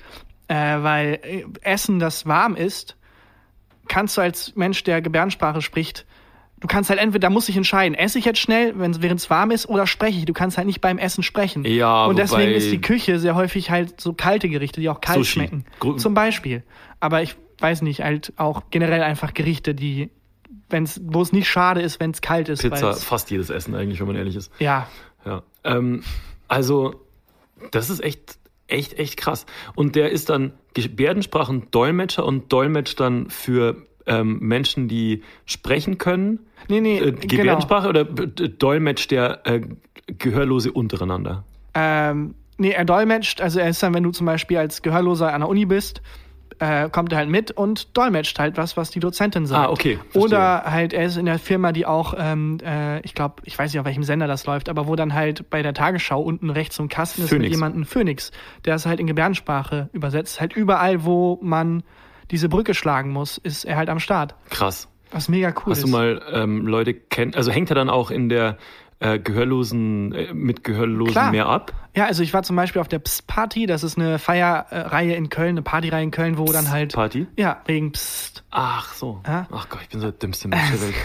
[0.47, 2.95] Äh, weil äh, Essen, das warm ist,
[3.87, 6.05] kannst du als Mensch, der Gebärdensprache spricht,
[6.61, 9.19] du kannst halt entweder, da musst du dich entscheiden, esse ich jetzt schnell, wenn während
[9.19, 10.25] es warm ist, oder spreche ich.
[10.25, 11.65] Du kannst halt nicht beim Essen sprechen.
[11.65, 15.17] Ja, Und deswegen ist die Küche sehr häufig halt so kalte Gerichte, die auch kalt
[15.19, 15.31] Sushi.
[15.33, 15.65] schmecken.
[15.79, 16.63] Gru- Zum Beispiel.
[16.99, 20.09] Aber ich weiß nicht, halt auch generell einfach Gerichte, die,
[20.69, 22.61] wenn's, wo es nicht schade ist, wenn es kalt ist.
[22.61, 24.51] Pizza, fast jedes Essen eigentlich, wenn man ehrlich ist.
[24.59, 24.87] Ja,
[25.25, 25.43] Ja.
[25.63, 26.03] Ähm,
[26.47, 26.95] also,
[27.71, 28.37] das ist echt,
[28.67, 29.45] echt, echt krass.
[29.75, 30.53] Und der ist dann
[31.19, 36.39] Gebärdensprachen-Dolmetscher und dolmetscht dann für ähm, Menschen, die sprechen können.
[36.67, 37.27] Nee, nee, Äh, genau.
[37.37, 39.61] Gebärdensprache oder b- d- dolmetscht der äh,
[40.07, 41.43] Gehörlose untereinander?
[41.73, 45.41] Ähm, nee, er dolmetscht, also er ist dann, wenn du zum Beispiel als Gehörloser an
[45.41, 46.01] der Uni bist,
[46.59, 49.67] äh, kommt er halt mit und dolmetscht halt was, was die Dozentin sagt.
[49.67, 50.21] Ah, okay, verstehe.
[50.21, 53.71] Oder halt, er ist in der Firma, die auch, ähm, äh, ich glaube, ich weiß
[53.71, 56.75] nicht, auf welchem Sender das läuft, aber wo dann halt bei der Tagesschau unten rechts
[56.75, 57.55] so ein Kasten ist mit Phoenix.
[57.55, 58.31] jemandem, Phoenix,
[58.65, 60.39] der es halt in Gebärdensprache übersetzt.
[60.39, 61.83] Halt überall, wo man
[62.31, 64.35] diese Brücke schlagen muss, ist er halt am Start.
[64.49, 64.87] Krass.
[65.11, 65.85] Was mega cool Hast ist.
[65.85, 68.57] du mal ähm, Leute kennt, also hängt er dann auch in der
[68.99, 71.31] äh, Gehörlosen, äh, mit Gehörlosen Klar.
[71.31, 71.73] mehr ab?
[71.95, 75.29] Ja, also ich war zum Beispiel auf der Psst Party, das ist eine Feierreihe in
[75.29, 76.93] Köln, eine Partyreihe in Köln, wo dann halt.
[76.93, 77.27] Party?
[77.37, 78.43] Ja, wegen Psst.
[78.51, 79.21] Ach so.
[79.25, 79.47] Ja.
[79.51, 80.95] Ach Gott, ich bin so der dümmste Mensch der Welt.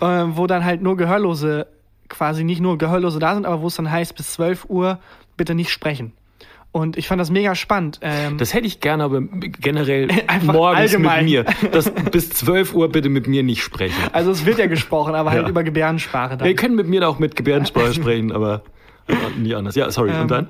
[0.00, 0.22] Ja.
[0.24, 1.66] äh, wo dann halt nur Gehörlose,
[2.08, 4.98] quasi nicht nur Gehörlose da sind, aber wo es dann heißt, bis 12 Uhr
[5.36, 6.12] bitte nicht sprechen.
[6.72, 7.98] Und ich fand das mega spannend.
[8.00, 11.24] Ähm, Das hätte ich gerne, aber generell Einfach morgens allgemein.
[11.24, 11.70] mit mir.
[11.72, 13.96] Das, bis 12 Uhr bitte mit mir nicht sprechen.
[14.12, 15.48] also es wird ja gesprochen, aber halt Ja.
[15.48, 16.46] über Gebärdensprache dann.
[16.46, 18.62] Wir können mit mir auch mit Gebärdensprache sprechen, aber
[19.36, 19.74] nie anders.
[19.74, 20.10] Ja, sorry.
[20.10, 20.48] Ähm, Und dann?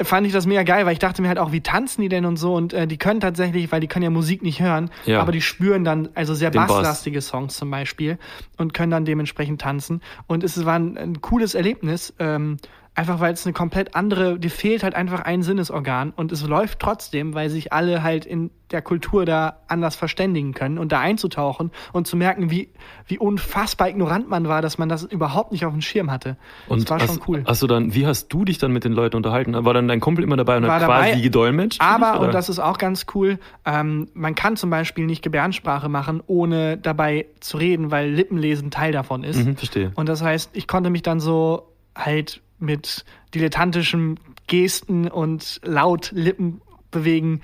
[0.00, 2.24] Fand ich das mega geil, weil ich dachte mir halt auch, wie tanzen die denn
[2.24, 5.20] und so und äh, die können tatsächlich, weil die können ja Musik nicht hören, Ja.
[5.20, 6.68] aber die spüren dann also sehr Den Bass.
[6.68, 8.16] basslastige Songs zum Beispiel
[8.58, 12.58] und können dann dementsprechend tanzen und es war ein, ein cooles Erlebnis, ähm,
[12.98, 16.80] Einfach weil es eine komplett andere, dir fehlt halt einfach ein Sinnesorgan und es läuft
[16.80, 21.70] trotzdem, weil sich alle halt in der Kultur da anders verständigen können und da einzutauchen
[21.92, 22.70] und zu merken, wie,
[23.06, 26.36] wie unfassbar ignorant man war, dass man das überhaupt nicht auf dem Schirm hatte.
[26.66, 27.44] Und das war hast, schon cool.
[27.46, 29.54] Hast du dann, wie hast du dich dann mit den Leuten unterhalten?
[29.64, 31.80] War dann dein Kumpel immer dabei und War hat quasi dabei, gedolmetscht?
[31.80, 32.26] für dich, Aber, oder?
[32.26, 36.76] und das ist auch ganz cool, ähm, man kann zum Beispiel nicht Gebärdensprache machen, ohne
[36.76, 39.46] dabei zu reden, weil Lippenlesen Teil davon ist.
[39.46, 39.92] Mhm, verstehe.
[39.94, 46.60] Und das heißt, ich konnte mich dann so halt mit dilettantischen Gesten und laut Lippen
[46.90, 47.40] bewegen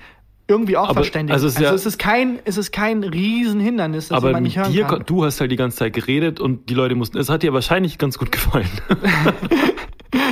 [0.47, 1.33] irgendwie auch Aber- verständigen.
[1.33, 4.57] also es ist ja- es ist kein, es ist kein Riesenhindernis, das aber man nicht
[4.57, 5.03] hören dir, kann.
[5.05, 7.97] du hast halt die ganze Zeit geredet und die Leute mussten, es hat dir wahrscheinlich
[7.97, 8.69] ganz gut gefallen.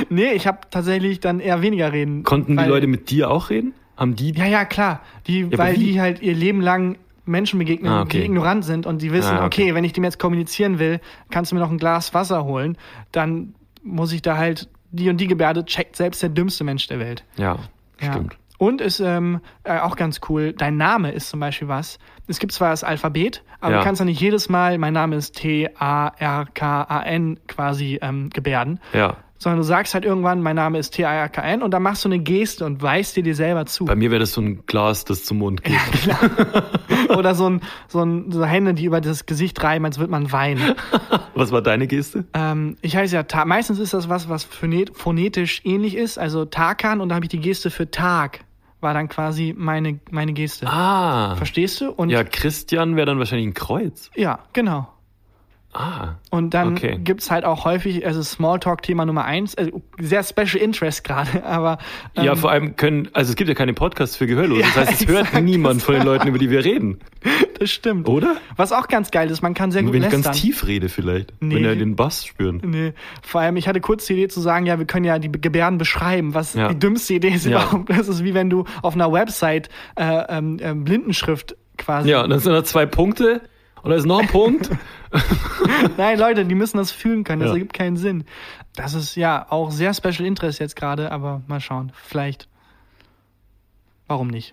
[0.08, 2.22] Nee, ich habe tatsächlich dann eher weniger reden.
[2.24, 3.74] Konnten die weil- Leute mit dir auch reden?
[3.96, 5.02] Haben die, Ja, ja, klar.
[5.26, 8.18] Die, aber weil die halt ihr Leben lang Menschen begegnen, Ah, okay.
[8.20, 9.64] die ignorant sind und die wissen, Ah, okay.
[9.64, 9.74] okay.
[9.74, 12.76] wenn ich dem jetzt kommunizieren will, kannst du mir noch ein Glas Wasser holen,
[13.12, 16.98] dann muss ich da halt die und die Gebärde checkt selbst der dümmste Mensch der
[16.98, 17.24] Welt.
[17.36, 17.58] ja,
[18.00, 18.12] Ja.
[18.12, 18.36] stimmt.
[18.56, 21.98] Und ist ähm, äh, auch ganz cool, dein Name ist zum Beispiel was.
[22.28, 23.78] Es gibt zwar das Alphabet, aber Ja.
[23.78, 29.16] du kannst ja nicht jedes Mal, mein Name ist T-A-R-K-A-N quasi ähm, gebärden, Ja.
[29.38, 32.64] Sondern du sagst halt irgendwann, mein Name ist T-A-R-K-N und dann machst du eine Geste
[32.64, 33.84] und weißt dir dir selber zu.
[33.84, 35.76] Bei mir wäre das so ein Glas, das zum Mund geht.
[37.16, 40.32] Oder so, ein, so, ein, so Hände, die über das Gesicht reiben, als würde man
[40.32, 40.74] weinen.
[41.34, 42.24] Was war deine Geste?
[42.32, 47.00] ähm, ich heiße ja, meistens ist das was, was phonet phonetisch ähnlich ist, also Takan
[47.00, 48.40] und da habe ich die Geste für Tag,
[48.80, 50.66] war dann quasi meine, meine Geste.
[50.68, 51.34] Ah.
[51.36, 51.90] Verstehst du?
[51.90, 54.10] Und Ja, Christian wäre dann wahrscheinlich ein Kreuz.
[54.14, 54.88] ja, genau.
[55.76, 56.14] Ah.
[56.30, 56.98] Und dann Okay.
[57.02, 61.78] gibt's halt auch häufig, also Smalltalk-Thema Nummer eins, also sehr Special Interest gerade, aber
[62.14, 64.60] ähm, Ja, vor allem können, also es gibt ja keine Podcasts für Gehörlose.
[64.60, 67.00] Ja, das heißt, es hört niemand von den Leuten, über die wir reden.
[67.58, 68.08] das stimmt.
[68.08, 68.36] Oder?
[68.56, 70.22] Was auch ganz geil ist, man kann sehr gut wenn ich lästern.
[70.22, 71.32] ganz tief rede vielleicht.
[71.40, 71.56] Nee.
[71.56, 72.62] Wenn wir den Bass spüren.
[72.64, 75.30] Nee, vor allem, ich hatte kurz die Idee zu sagen, ja, wir können ja die
[75.32, 76.68] Gebärden beschreiben, was Ja.
[76.68, 77.62] die dümmste Idee ist Ja.
[77.64, 77.90] überhaupt.
[77.90, 82.10] Das ist wie wenn du auf einer Website äh, ähm, ähm, Blindenschrift quasi.
[82.10, 83.40] Ja, dann sind da zwei Punkte
[83.84, 84.70] und da ist noch ein Punkt.
[85.96, 87.40] Nein, Leute, die müssen das fühlen können.
[87.40, 87.54] Das Ja.
[87.54, 88.24] ergibt keinen Sinn.
[88.74, 91.92] Das ist ja auch sehr Special Interest jetzt gerade, aber mal schauen.
[91.94, 92.48] Vielleicht.
[94.08, 94.52] Warum nicht?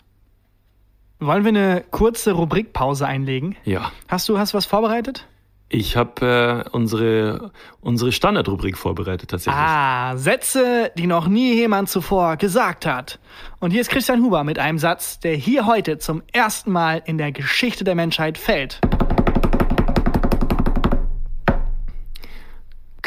[1.19, 3.55] Wollen wir eine kurze Rubrikpause einlegen?
[3.63, 3.91] Ja.
[4.07, 5.27] Hast du hast du was vorbereitet?
[5.73, 9.55] Ich habe äh, unsere, unsere Standardrubrik vorbereitet tatsächlich.
[9.63, 13.19] Ah, Sätze, die noch nie jemand zuvor gesagt hat.
[13.59, 17.17] Und hier ist Christian Huber mit einem Satz, der hier heute zum ersten Mal in
[17.17, 18.81] der Geschichte der Menschheit fällt.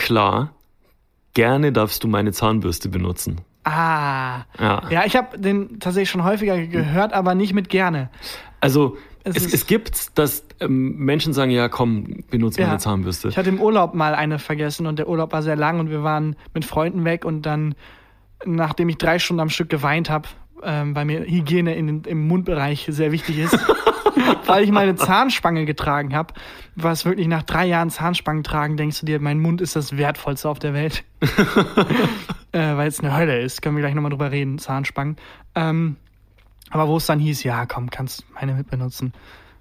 [0.04, 0.50] Klar,
[1.32, 3.40] gerne darfst du meine Zahnbürste benutzen.
[3.64, 4.42] Ah.
[4.60, 4.82] Ja.
[4.90, 8.10] Ja, ich habe den tatsächlich schon häufiger gehört, aber nicht mit gerne.
[8.60, 12.66] Also Es es, es, gibt, dass ähm, Menschen sagen, ja komm, benutze Ja.
[12.66, 13.28] meine Zahnbürste.
[13.28, 16.02] Ich hatte im Urlaub mal eine vergessen und der Urlaub war sehr lang und wir
[16.02, 17.74] waren mit Freunden weg und dann,
[18.44, 20.28] nachdem ich drei Stunden am Stück geweint habe,
[20.62, 23.58] ähm, weil mir Hygiene in, im Mundbereich sehr wichtig ist,
[24.46, 26.34] weil ich meine Zahnspange getragen habe,
[26.74, 30.48] was wirklich nach drei Jahren Zahnspangen tragen, denkst du dir, mein Mund ist das Wertvollste
[30.48, 31.04] auf der Welt.
[32.52, 35.16] äh, weil es eine Hölle ist, können wir gleich nochmal drüber reden, Zahnspangen.
[35.54, 35.96] Ähm,
[36.70, 39.12] aber wo es dann hieß, ja komm, kannst meine mitbenutzen.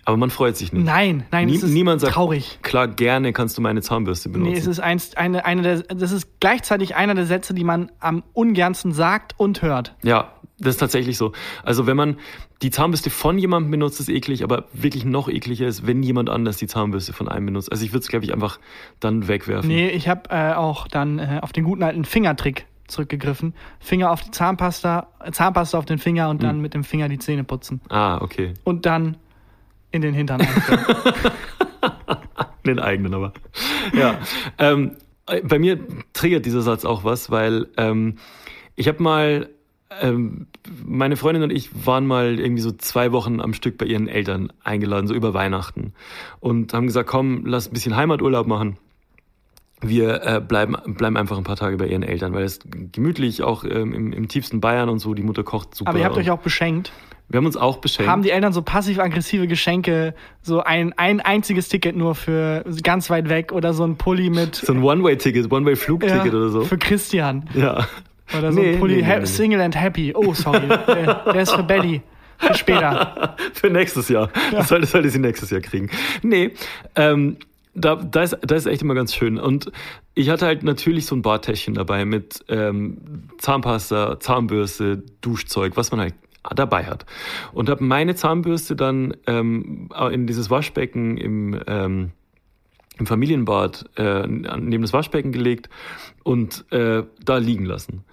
[0.05, 0.85] Aber man freut sich nicht.
[0.85, 2.59] Nein, nein, Nie, es ist niemand sagt, traurig.
[2.61, 4.51] klar, gerne kannst du meine Zahnbürste benutzen.
[4.51, 7.89] Nee, es ist eins, eine, eine der, das ist gleichzeitig einer der Sätze, die man
[7.99, 9.95] am ungernsten sagt und hört.
[10.03, 11.31] Ja, das ist tatsächlich so.
[11.63, 12.17] Also wenn man
[12.61, 16.57] die Zahnbürste von jemandem benutzt, ist eklig, aber wirklich noch ekliger ist, wenn jemand anders
[16.57, 17.71] die Zahnbürste von einem benutzt.
[17.71, 18.59] Also ich würde es, glaube ich, einfach
[18.99, 19.67] dann wegwerfen.
[19.67, 23.53] Nee, ich habe äh, auch dann äh, auf den guten alten Fingertrick zurückgegriffen.
[23.79, 27.19] Finger auf die Zahnpasta, äh, Zahnpasta auf den Finger und dann mit dem Finger die
[27.19, 27.81] Zähne putzen.
[27.89, 28.53] Ah, okay.
[28.63, 29.17] Und dann
[29.91, 30.45] in den Hintern.
[32.65, 33.33] Den eigenen aber.
[33.93, 34.19] Ja.
[34.57, 34.95] ähm,
[35.43, 35.79] bei mir
[36.13, 38.17] triggert dieser Satz auch was, weil ähm,
[38.75, 39.49] ich habe mal,
[40.01, 40.47] ähm,
[40.85, 44.51] meine Freundin und ich waren mal irgendwie so zwei Wochen am Stück bei ihren Eltern
[44.63, 45.93] eingeladen, so über Weihnachten.
[46.39, 48.77] Und haben gesagt, komm, lass ein bisschen Heimaturlaub machen.
[49.81, 53.65] Wir äh, bleiben, bleiben einfach ein paar Tage bei ihren Eltern, weil es gemütlich auch
[53.65, 55.89] ähm, im, im tiefsten Bayern und so, die Mutter kocht super.
[55.89, 56.93] Aber ihr habt euch auch beschenkt.
[57.27, 58.09] wir haben uns auch beschenkt.
[58.09, 63.27] Haben die Eltern so passiv-aggressive Geschenke, so ein, ein einziges Ticket nur für ganz weit
[63.27, 66.61] weg oder so ein Pulli mit so ein One-Way-Ticket, One-Way-Flugticket ja, oder so.
[66.61, 67.49] für Christian.
[67.53, 67.85] Ja.
[68.37, 69.25] Oder so Nee, ein Pulli, nee, nee.
[69.25, 70.13] Single and Happy.
[70.15, 70.67] Oh, sorry.
[70.67, 72.01] der, der ist für Belly.
[72.37, 73.35] Für später.
[73.53, 74.29] Für nächstes Jahr.
[74.51, 75.89] Das sollte, sollte sie nächstes Jahr kriegen.
[76.23, 76.51] Nee,
[76.95, 77.37] ähm,
[77.73, 79.37] da, da, ist, da ist echt immer ganz schön.
[79.37, 79.71] Und
[80.13, 86.01] ich hatte halt natürlich so ein Bartäschchen dabei mit ähm, Zahnpasta, Zahnbürste, Duschzeug, was man
[86.01, 86.15] halt
[86.55, 87.05] dabei hat.
[87.53, 92.11] Und habe meine Zahnbürste dann ähm, in dieses Waschbecken im, ähm,
[92.97, 95.69] im Familienbad äh, neben das Waschbecken gelegt
[96.23, 98.03] und äh, da liegen lassen.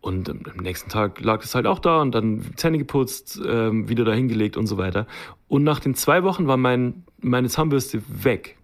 [0.00, 4.04] Und am nächsten Tag lag es halt auch da und dann Zähne geputzt, ähm, wieder
[4.04, 5.06] da hingelegt und so weiter.
[5.46, 8.58] Und nach den zwei Wochen war mein, meine Zahnbürste weg.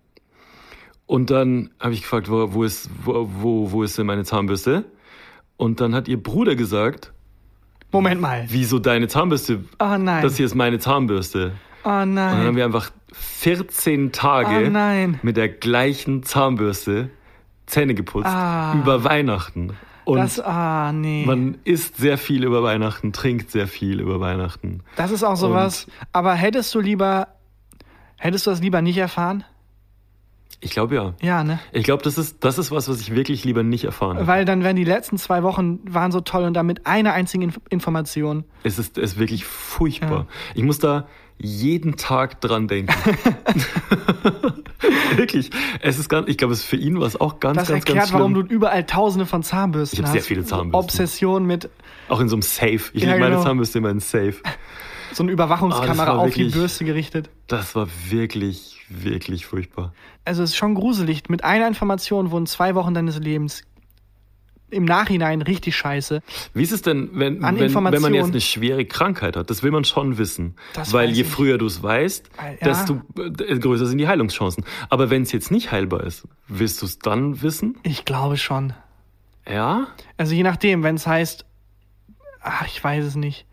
[1.06, 4.84] Und dann habe ich gefragt, wo, wo, ist, wo, wo, wo ist denn meine Zahnbürste?
[5.56, 7.12] Und dann hat ihr Bruder gesagt,
[7.92, 8.44] Moment mal.
[8.48, 9.64] wieso deine Zahnbürste?
[9.78, 10.22] Oh nein.
[10.22, 11.52] Das hier ist meine Zahnbürste.
[11.84, 12.56] oh Und dann haben nein.
[12.56, 15.18] wir einfach 14 Tage Oh nein.
[15.22, 17.10] mit der gleichen Zahnbürste
[17.66, 18.74] Zähne geputzt Ah.
[18.74, 19.74] über Weihnachten.
[20.04, 21.24] Und Das, ah, nee.
[21.26, 24.80] man isst sehr viel über Weihnachten, trinkt sehr viel über Weihnachten.
[24.96, 25.86] das ist auch sowas.
[26.12, 27.28] Aber hättest du lieber,
[28.16, 29.44] hättest du das lieber nicht erfahren?
[30.60, 31.14] Ich glaube ja.
[31.20, 31.60] Ja, ne?
[31.72, 34.26] Ich glaube, das ist, das ist was, was ich wirklich lieber nicht erfahren habe.
[34.26, 37.60] Weil dann wären die letzten zwei Wochen waren so toll und damit eine einzige Inf
[37.68, 38.44] Information.
[38.64, 40.20] Es ist, es ist wirklich furchtbar.
[40.20, 40.26] Ja.
[40.54, 41.06] Ich muss da
[41.38, 42.92] jeden Tag dran denken.
[45.16, 45.51] wirklich.
[45.81, 47.98] Es ist ganz, ich glaube, es ist für ihn was auch ganz, Das ganz, erklärt,
[47.98, 48.20] ganz schlimm.
[48.20, 50.12] warum du überall tausende von Zahnbürsten Ich hast.
[50.12, 50.74] sehr viele Zahnbürsten.
[50.74, 51.68] Obsession mit
[52.09, 52.81] auch in so einem Safe.
[52.92, 53.44] Ich Ja, lege meine genau.
[53.44, 54.35] Zahnbürste immer in Safe.
[55.12, 57.31] so einer Ah, Überwachungskamera war auf die wirklich- Bürste gerichtet.
[57.46, 59.92] Das war wirklich, wirklich furchtbar.
[60.24, 61.29] Also es ist schon gruselig.
[61.29, 63.62] Mit einer Information wurden zwei Wochen deines Lebens
[64.70, 66.22] im Nachhinein richtig scheiße.
[66.54, 69.50] Wie ist es denn, wenn, wenn, wenn man jetzt eine schwere Krankheit hat?
[69.50, 70.57] Das will man schon wissen.
[70.74, 71.28] Das Weil je ich.
[71.28, 72.68] früher du es weißt, Ja.
[72.68, 74.64] desto äh, größer sind die Heilungschancen.
[74.90, 77.78] Aber wenn es jetzt nicht heilbar ist, willst du es dann wissen?
[77.83, 78.72] Ich glaube schon.
[79.48, 79.87] Ja?
[80.18, 81.46] Also je nachdem, wenn es heißt,
[82.42, 83.46] ach, ich weiß es nicht.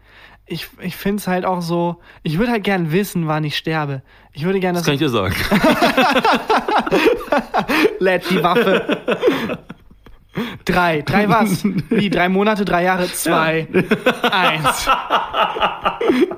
[0.48, 4.04] Ich, ich finde es halt auch so, ich würde halt gern wissen, wann ich sterbe.
[4.32, 5.34] Ich würde gerne, Das kann ich dir sagen.
[8.00, 9.00] Let die Waffe.
[10.66, 11.02] Drei.
[11.02, 11.64] Drei was?
[11.90, 12.10] Wie?
[12.10, 13.08] Drei Monate, drei Jahre?
[13.08, 13.68] Zwei.
[14.32, 14.88] Eins.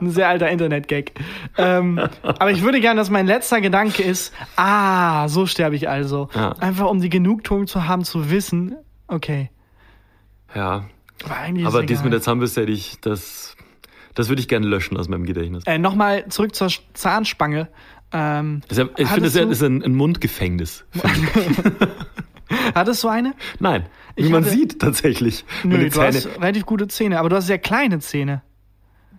[0.01, 1.13] Ein sehr alter Internet-Gag.
[1.57, 6.29] Ähm, aber ich würde gerne, dass mein letzter Gedanke ist, ah, so sterbe ich also.
[6.33, 6.51] Ja.
[6.59, 8.75] Einfach um die Genugtuung zu haben, zu wissen,
[9.07, 9.49] okay.
[10.55, 10.85] Ja.
[11.65, 13.55] Aber, dies mit der Zahnbürste hätte ich, das,
[14.13, 15.63] das würde ich gerne löschen aus meinem Gedächtnis.
[15.65, 17.67] Äh, Nochmal zurück zur Zahnspange.
[18.13, 20.85] Ähm, ja, ich finde, das ja- ist ein, ein Mundgefängnis.
[22.75, 23.33] hattest du eine?
[23.59, 25.45] Nein, wie Ich man hatte- sieht tatsächlich.
[25.63, 28.41] Nö, du hast relativ gute Zähne, aber du hast sehr kleine Zähne.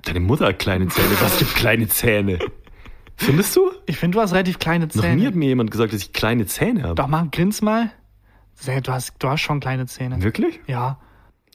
[0.03, 1.09] Deine Mutter hat kleine Zähne.
[1.21, 2.38] Was gibt kleine Zähne?
[3.17, 3.71] Findest du?
[3.87, 5.17] Ich finde, du hast relativ kleine Noch Zähne.
[5.17, 6.95] nie hat mir jemand gesagt, dass ich kleine Zähne habe.
[6.95, 7.91] Doch, mach, grins mal.
[8.64, 10.23] Du, hast, du hast schon kleine Zähne.
[10.23, 10.61] Wirklich?
[10.67, 10.99] Ja.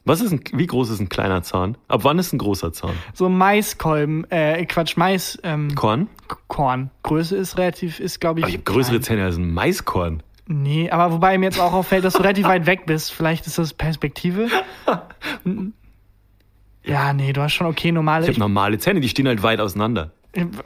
[0.06, 1.78] Was ist ein, wie groß ist ein kleiner Zahn?
[1.88, 2.92] Ab wann ist ein großer Zahn?
[3.14, 6.10] So Maiskolben, äh, Quatsch, Mais, ähm, Korn?
[6.50, 6.92] Korn.
[7.04, 8.44] Größe ist relativ, ist glaube ich.
[8.44, 9.00] Aber ich habe größere.
[9.00, 10.22] Zähne als ein Maiskorn.
[10.46, 13.14] Nee, aber wobei mir jetzt auch auffällt, dass du relativ weit weg bist.
[13.14, 14.50] Vielleicht ist das Perspektive.
[16.84, 18.24] Ja, nee, du hast schon okay normale.
[18.24, 20.12] Ich habe normale Zähne, die stehen halt weit auseinander.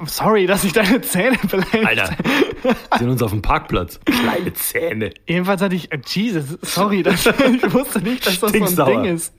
[0.06, 2.16] Sorry, dass ich deine Zähne beleidigt Alter,
[2.94, 4.00] die sind uns auf dem Parkplatz.
[4.06, 5.12] Kleine Zähne.
[5.28, 9.04] Jedenfalls hatte ich, äh, Jesus, sorry, dass, ich wusste nicht, dass das so ein.
[9.04, 9.34] Ding ist.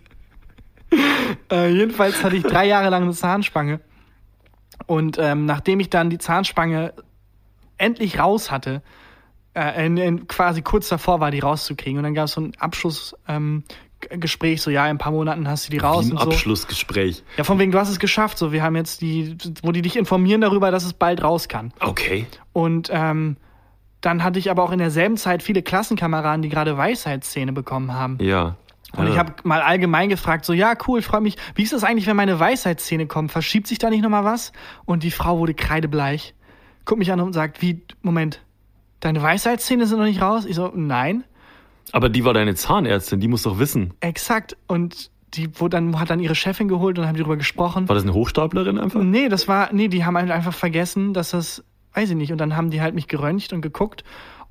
[1.51, 3.81] Äh, jedenfalls hatte ich drei Jahre lang eine Zahnspange.
[4.87, 6.93] Und ähm, nachdem ich dann die Zahnspange
[7.79, 8.83] endlich raus hatte,
[9.59, 11.99] äh, in, in, quasi kurz davor war, die rauszukriegen.
[11.99, 15.67] Und dann gab es so ein Abschlussgespräch, ähm, so ja, in ein paar Monaten hast
[15.67, 16.31] du die raus Wie ein und so.
[16.31, 17.25] Abschlussgespräch.
[17.37, 18.39] Ja, von wegen, du hast es geschafft.
[18.39, 21.73] So, wir haben jetzt die, wo die dich informieren darüber, dass es bald raus kann.
[21.81, 22.27] Okay.
[22.53, 23.37] Und ähm,
[24.01, 28.19] dann hatte ich aber auch in derselben Zeit viele Klassenkameraden, die gerade Weisheitszähne bekommen haben.
[28.21, 28.57] Ja.
[28.97, 29.13] Und ja.
[29.13, 31.37] ich habe mal allgemein gefragt, so, ja, cool, freue mich.
[31.57, 33.29] Wie ist das eigentlich, wenn meine Weisheitszähne kommen?
[33.29, 34.53] Verschiebt sich da nicht nochmal was?
[34.85, 36.35] Und die Frau wurde kreidebleich,
[36.85, 38.41] guckt mich an und sagt, wie, Moment,
[39.01, 40.45] deine Weisheitszähne sind noch nicht raus?
[40.45, 41.25] Ich so, nein,
[41.93, 43.95] Aber die war deine Zahnärztin, die muss doch wissen.
[44.01, 44.57] exakt.
[44.67, 47.87] Und die wo dann, hat dann ihre Chefin geholt und haben die darüber gesprochen.
[47.89, 49.03] War das eine Hochstaplerin einfach?
[49.03, 52.33] Nee, das war, nee, die haben halt einfach vergessen, dass das, weiß ich nicht.
[52.33, 54.05] Und dann haben die halt mich geröntgt und geguckt.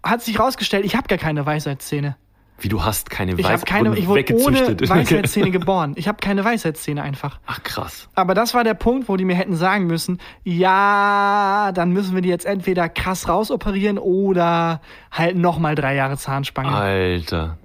[0.03, 2.15] Hat sich rausgestellt, ich habe gar keine Weisheitszähne.
[2.59, 4.79] Wie du hast keine Ich Weiß habe keine, ich wurde ohne.
[4.89, 5.93] Weisheitszähne geboren.
[5.95, 7.39] Ich habe keine Weisheitszähne einfach.
[7.45, 8.09] Ach krass.
[8.15, 12.21] Aber das war der Punkt, wo die mir hätten sagen müssen, ja, dann müssen wir
[12.21, 16.69] die jetzt entweder krass rausoperieren oder halt nochmal drei Jahre Zahnspange.
[16.69, 17.57] Alter.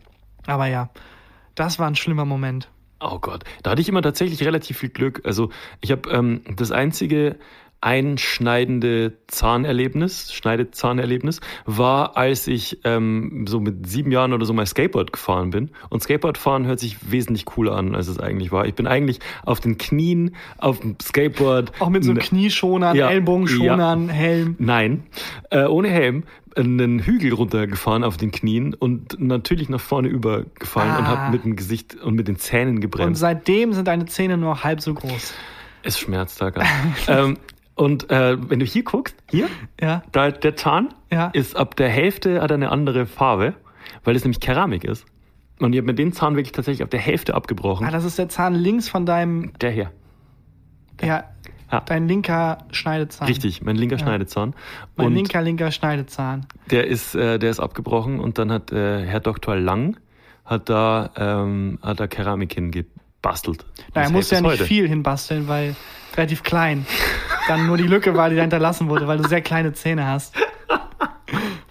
[0.46, 0.90] Aber ja,
[1.54, 2.68] das war ein schlimmer Moment.
[3.00, 3.44] Oh Gott.
[3.62, 5.22] Da hatte ich immer tatsächlich relativ viel Glück.
[5.24, 5.50] Also
[5.80, 7.36] ich habe ähm, das einzige
[7.82, 15.12] einschneidende Zahnerlebnis, Schneidezahnerlebnis, war, als ich ähm, so mit sieben Jahren oder so mal Skateboard
[15.12, 15.70] gefahren bin.
[15.90, 18.66] Und Skateboardfahren hört sich wesentlich cooler an, als es eigentlich war.
[18.66, 21.72] Ich bin eigentlich auf den Knien, auf dem Skateboard.
[21.80, 24.56] Auch mit so n- Knieschonern, Ja, Ellbogenschonern, Helm.
[24.58, 25.04] Nein,
[25.50, 31.04] äh, ohne Helm einen Hügel runtergefahren auf den Knien und natürlich nach vorne übergefallen und
[31.04, 31.06] Ah.
[31.06, 33.20] habe mit dem Gesicht und mit den Zähnen Und gebremst.
[33.20, 35.32] seitdem sind deine Zähne nur halb so groß.
[35.82, 36.64] Es schmerzt da gar.
[37.08, 37.38] ähm,
[37.82, 39.48] Und äh, wenn du hier guckst, hier,
[39.80, 40.02] Ja.
[40.12, 41.28] da der Zahn Ja.
[41.32, 43.54] ist ab der Hälfte hat er eine andere Farbe,
[44.04, 45.04] weil es nämlich Keramik ist.
[45.58, 47.86] Und ich habe mir den Zahn wirklich tatsächlich auf der Hälfte abgebrochen.
[47.86, 49.90] Ah, das ist der Zahn links von deinem, der hier.
[51.02, 51.24] ja,
[51.72, 51.80] Ja.
[51.80, 53.26] dein linker Schneidezahn.
[53.26, 54.54] Richtig, mein linker Schneidezahn.
[54.96, 56.46] Mein und linker, linker Schneidezahn.
[56.70, 59.56] der ist, äh, der ist abgebrochen und dann hat äh, Herr Dr.
[59.56, 59.96] Lang
[60.44, 63.64] hat da, ähm, hat da Keramik hingebastelt.
[63.94, 65.74] Naja, musst hält ja nicht viel hinbasteln, weil
[66.16, 66.86] relativ klein.
[67.48, 70.34] Dann nur die Lücke war, die da hinterlassen wurde, weil du sehr kleine Zähne hast.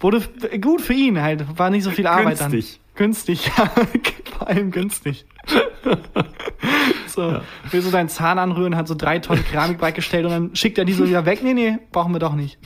[0.00, 0.20] Wurde
[0.60, 1.58] gut für ihn halt.
[1.58, 2.80] War nicht so viel Arbeit Günstig.
[2.94, 2.94] dann.
[2.94, 3.70] Günstig, ja.
[4.36, 5.24] Vor allem günstig.
[7.06, 10.78] So, will so deinen Zahn anrühren, hat so drei Tonnen Keramik bereitgestellt und dann schickt
[10.78, 11.42] er die so wieder weg.
[11.42, 12.58] Nee, nee, brauchen wir doch nicht.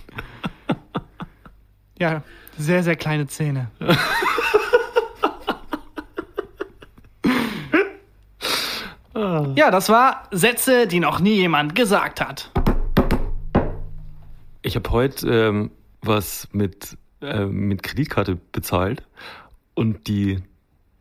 [1.98, 2.22] Ja,
[2.58, 3.70] sehr, sehr kleine Zähne.
[9.16, 12.50] Ja, das war Sätze, die noch nie jemand gesagt hat.
[14.60, 15.70] Ich habe heute ähm,
[16.02, 19.02] was mit, äh, mit Kreditkarte bezahlt
[19.74, 20.42] und die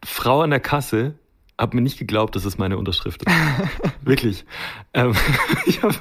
[0.04, 1.16] Frau an der Kasse
[1.58, 3.34] hat mir nicht geglaubt, dass es meine Unterschrift ist.
[4.02, 4.46] Wirklich.
[4.94, 5.14] Ähm,
[5.82, 5.96] hab,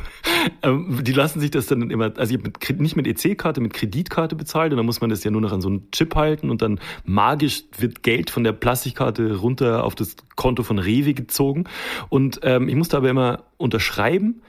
[0.62, 3.72] ähm, die lassen sich das dann immer, also ich habe mit, nicht mit EC-Karte, mit
[3.72, 6.50] Kreditkarte bezahlt und dann muss man das ja nur noch an so einen Chip halten
[6.50, 11.64] und dann magisch wird Geld von der Plastikkarte runter auf das Konto von Rewe gezogen
[12.08, 14.42] und ähm, ich musste aber immer unterschreiben,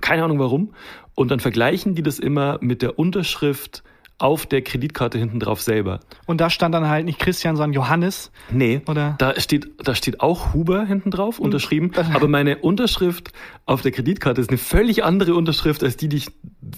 [0.00, 0.74] keine Ahnung warum,
[1.14, 3.82] und dann vergleichen die das immer mit der Unterschrift
[4.22, 6.00] auf der Kreditkarte hinten drauf selber.
[6.26, 8.30] Und da stand dann halt nicht Christian, sondern Johannes.
[8.50, 11.90] Nee, Oder- da steht, da steht auch Huber hinten drauf, unterschrieben.
[12.14, 13.32] Aber meine Unterschrift
[13.66, 16.28] auf der Kreditkarte ist eine völlig andere Unterschrift als die, die ich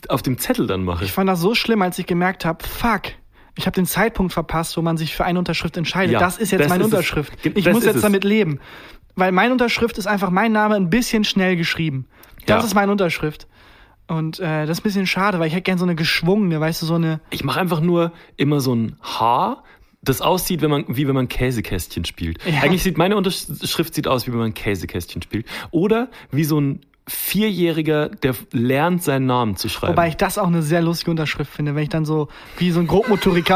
[0.09, 1.05] auf dem Zettel dann mache.
[1.05, 3.03] Ich fand das so schlimm, als ich gemerkt habe, fuck,
[3.57, 6.15] ich habe den Zeitpunkt verpasst, wo man sich für eine Unterschrift entscheidet.
[6.15, 6.93] Ja, das ist jetzt das meine ist es.
[6.95, 7.43] Unterschrift.
[7.43, 8.03] Ge- Ich das muss jetzt es.
[8.03, 8.59] damit leben.
[9.17, 12.07] Weil meine Unterschrift ist einfach mein Name ein bisschen schnell geschrieben.
[12.47, 12.67] Das Ja.
[12.67, 13.47] ist meine Unterschrift.
[14.07, 16.83] Und äh, das ist ein bisschen schade, weil ich hätte gern so eine geschwungene, weißt
[16.83, 17.21] du, so eine.
[17.31, 19.63] Ich mache einfach nur immer so ein H,
[20.03, 22.39] das aussieht, wenn man, wie wenn man Käsekästchen spielt.
[22.45, 22.61] Ja.
[22.61, 25.47] Eigentlich sieht meine Unterschrift sieht aus, wie wenn man Käsekästchen spielt.
[25.71, 29.93] Oder wie so ein Vierjähriger, der lernt, seinen Namen zu schreiben.
[29.93, 32.81] Wobei ich das auch eine sehr lustige Unterschrift finde, wenn ich dann so wie so
[32.81, 32.87] ein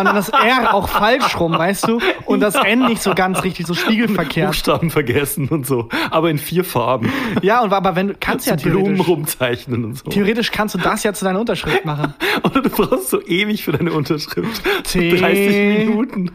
[0.05, 1.99] dann das R auch falsch rum, weißt du?
[2.27, 4.49] Und das N nicht so ganz richtig, so spiegelverkehrt.
[4.49, 5.89] Buchstaben vergessen und so.
[6.11, 7.11] Aber in vier Farben.
[7.41, 10.11] Ja, und aber wenn du kannst ja Blumen theoretisch, rumzeichnen und so.
[10.11, 12.13] theoretisch kannst du das ja zu deiner Unterschrift machen.
[12.43, 14.63] Oder du brauchst so ewig für deine Unterschrift.
[14.85, 15.17] T.
[15.17, 16.31] 30 Minuten.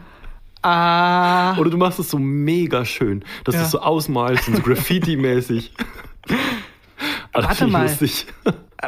[0.62, 1.56] Ah.
[1.58, 3.60] Oder du machst es so mega schön, dass Ja.
[3.60, 5.72] du es so ausmalst und so Graffiti-mäßig.
[7.34, 7.82] Das Warte mal.
[7.82, 8.26] Lustig.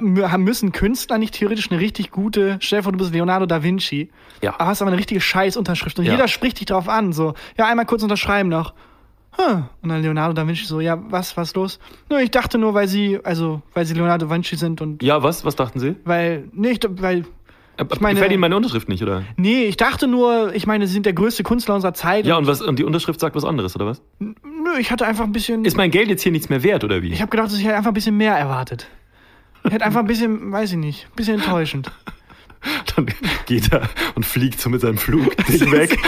[0.00, 3.62] Mü- müssen Künstler nicht theoretisch eine richtig gute, stell dir vor, du bist Leonardo da
[3.62, 4.10] Vinci,
[4.42, 4.54] Ja.
[4.58, 6.12] aber hast aber eine richtige Scheiß-Unterschrift und Ja.
[6.12, 8.74] jeder spricht dich drauf an, so, ja, einmal kurz unterschreiben noch.
[9.38, 9.62] Huh.
[9.82, 11.78] Und dann Leonardo da Vinci so, ja, was, was los?
[12.08, 15.22] Nö, ich dachte nur, weil sie, also, weil sie Leonardo da Vinci sind und, Ja,
[15.22, 15.44] was?
[15.44, 15.96] Was dachten Sie?
[16.04, 17.24] weil, nee, ich, weil,
[17.92, 19.22] Ich meine- Gefällt Ihnen meine Unterschrift nicht, oder?
[19.36, 22.26] nee, ich dachte nur, ich meine, sie sind der größte Künstler unserer Zeit.
[22.26, 22.62] Ja, und was?
[22.62, 24.02] Und die Unterschrift sagt was anderes, oder was?
[24.18, 24.34] Nö,
[24.78, 27.12] ich hatte einfach ein bisschen, Ist mein Geld jetzt hier nichts mehr wert, oder wie?
[27.12, 28.86] ich habe gedacht, ich hätte einfach ein bisschen mehr erwartet.
[29.64, 31.90] Ich hätte einfach ein bisschen, weiß ich nicht, ein bisschen enttäuschend.
[32.96, 33.06] Dann
[33.46, 33.82] geht er
[34.14, 35.98] und fliegt so mit seinem Flugding weg.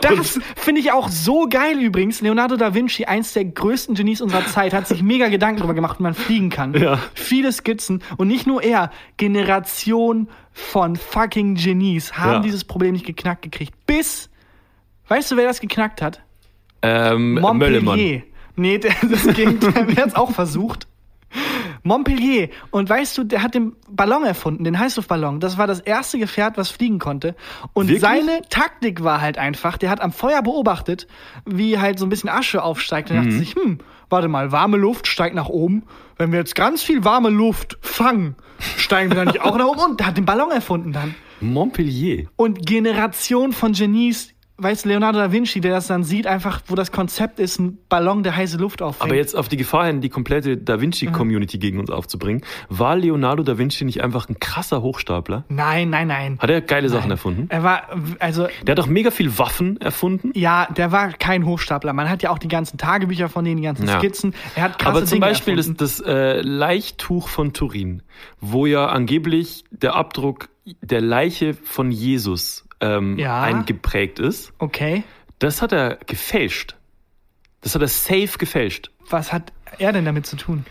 [0.00, 2.20] Das finde ich auch so geil übrigens.
[2.20, 5.98] Leonardo da Vinci, eins der größten Genies unserer Zeit, hat sich mega Gedanken darüber gemacht,
[5.98, 6.74] wie man fliegen kann.
[6.74, 6.98] Ja.
[7.14, 12.38] Viele Skizzen und nicht nur er, Generation von fucking Genies haben Ja.
[12.40, 13.74] dieses Problem nicht geknackt gekriegt.
[13.86, 14.30] Bis,
[15.08, 16.22] weißt du, wer das geknackt hat?
[16.82, 17.98] Ähm, Möllemann.
[17.98, 18.22] Montpellier.
[18.56, 20.86] Nee, der, das ging, der hat es auch versucht.
[21.82, 22.48] Montpellier.
[22.70, 25.40] Und weißt du, der hat den Ballon erfunden, den Heißluftballon.
[25.40, 27.34] Das war das erste Gefährt, was fliegen konnte.
[27.72, 28.00] Und Wirklich?
[28.02, 31.06] seine Taktik war halt einfach, der hat am Feuer beobachtet,
[31.44, 33.10] wie halt so ein bisschen Asche aufsteigt.
[33.10, 33.38] Und dachte Mhm.
[33.38, 35.84] sich, hm, warte mal, warme Luft steigt nach oben.
[36.16, 38.36] Wenn wir jetzt ganz viel warme Luft fangen,
[38.78, 39.80] steigen wir dann nicht auch nach oben?
[39.80, 41.14] Und der hat den Ballon erfunden dann.
[41.40, 42.26] Montpellier.
[42.36, 46.74] Und Generation von Genies, weißt du, Leonardo da Vinci, der das dann sieht, einfach, wo
[46.74, 49.02] das Konzept ist, ein Ballon, der heiße Luft auffängt.
[49.10, 53.42] Aber jetzt auf die Gefahr hin, die komplette Da Vinci-Community gegen uns aufzubringen, war Leonardo
[53.42, 55.44] da Vinci nicht einfach ein krasser Hochstapler?
[55.48, 56.38] Nein, nein, nein.
[56.40, 57.46] Hat er geile Sachen erfunden?
[57.50, 57.82] Er war,
[58.18, 60.30] also, Der hat auch mega viel Waffen erfunden.
[60.34, 61.92] ja, der war kein Hochstapler.
[61.92, 63.98] Man hat ja auch die ganzen Tagebücher von denen, die ganzen Ja.
[63.98, 64.34] Skizzen.
[64.54, 65.78] Er hat krasse Aber zum Dinge Beispiel das, erfunden.
[65.78, 68.02] das äh, Leichttuch von Turin,
[68.40, 70.48] wo ja angeblich der Abdruck
[70.82, 73.42] der Leiche von Jesus ähm, Ja.
[73.42, 75.02] eingeprägt ist, Okay.
[75.38, 76.76] das hat er gefälscht.
[77.62, 78.90] Das hat er safe gefälscht.
[79.10, 80.64] Was hat er denn damit zu tun?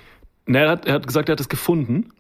[0.46, 2.12] Na, er, hat, er hat gesagt, er hat es gefunden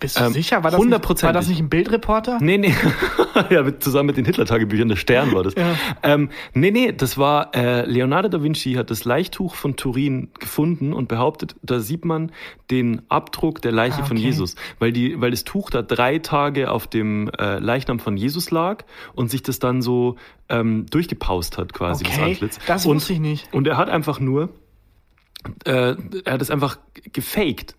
[0.00, 0.62] Bist du Ähm, sicher?
[0.64, 2.38] War das, nicht, war das nicht ein Bildreporter?
[2.40, 2.74] Nee, nee.
[3.50, 5.54] ja, mit, zusammen mit den Hitler-Tagebüchern, der Stern war das.
[5.54, 5.74] Ja.
[6.02, 10.92] Ähm, nee, nee, das war, äh, Leonardo da Vinci hat das Leichttuch von Turin gefunden
[10.92, 12.32] und behauptet, da sieht man
[12.70, 14.26] den Abdruck der Leiche Ah, von okay.
[14.26, 14.56] Jesus.
[14.80, 18.84] Weil, die, weil das Tuch da drei Tage auf dem äh, Leichnam von Jesus lag
[19.14, 20.16] und sich das dann so
[20.48, 22.58] ähm, durchgepaust hat, quasi, das Okay, Antlitz.
[22.66, 23.48] das und, wusste ich nicht.
[23.54, 24.50] Und er hat einfach nur,
[25.64, 26.78] äh, er hat es einfach
[27.12, 27.76] gefaked.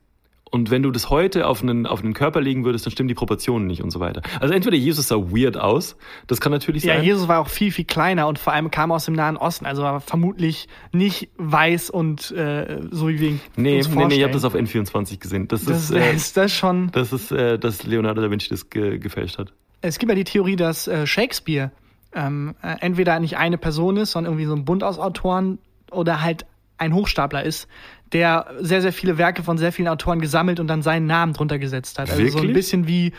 [0.55, 3.13] Und wenn du das heute auf einen, auf einen Körper legen würdest, dann stimmen die
[3.13, 4.21] Proportionen nicht und so weiter.
[4.39, 5.97] Also entweder Jesus sah weird aus,
[6.27, 7.03] das kann natürlich Ja, sein.
[7.03, 9.81] Jesus war auch viel, viel kleiner und vor allem kam aus dem Nahen Osten, also
[9.83, 14.23] war vermutlich nicht weiß und äh, so wie wir ihn nee, uns nee, nee, ich
[14.23, 15.49] habe das auf N24 gesehen.
[15.49, 16.89] Das, das, ist, äh, ist das schon.
[16.93, 19.51] das ist, äh, dass Leonardo da Vinci das ge gefälscht hat.
[19.81, 21.71] Es gibt ja die Theorie, dass äh, Shakespeare
[22.13, 25.59] ähm, äh, entweder nicht eine Person ist, sondern irgendwie so ein Bund aus Autoren
[25.91, 26.45] oder halt
[26.77, 27.67] ein Hochstapler ist,
[28.11, 31.59] der sehr, sehr viele Werke von sehr vielen Autoren gesammelt und dann seinen Namen drunter
[31.59, 32.09] gesetzt hat.
[32.09, 32.53] Also so ein Wirklich?
[32.53, 33.13] bisschen wie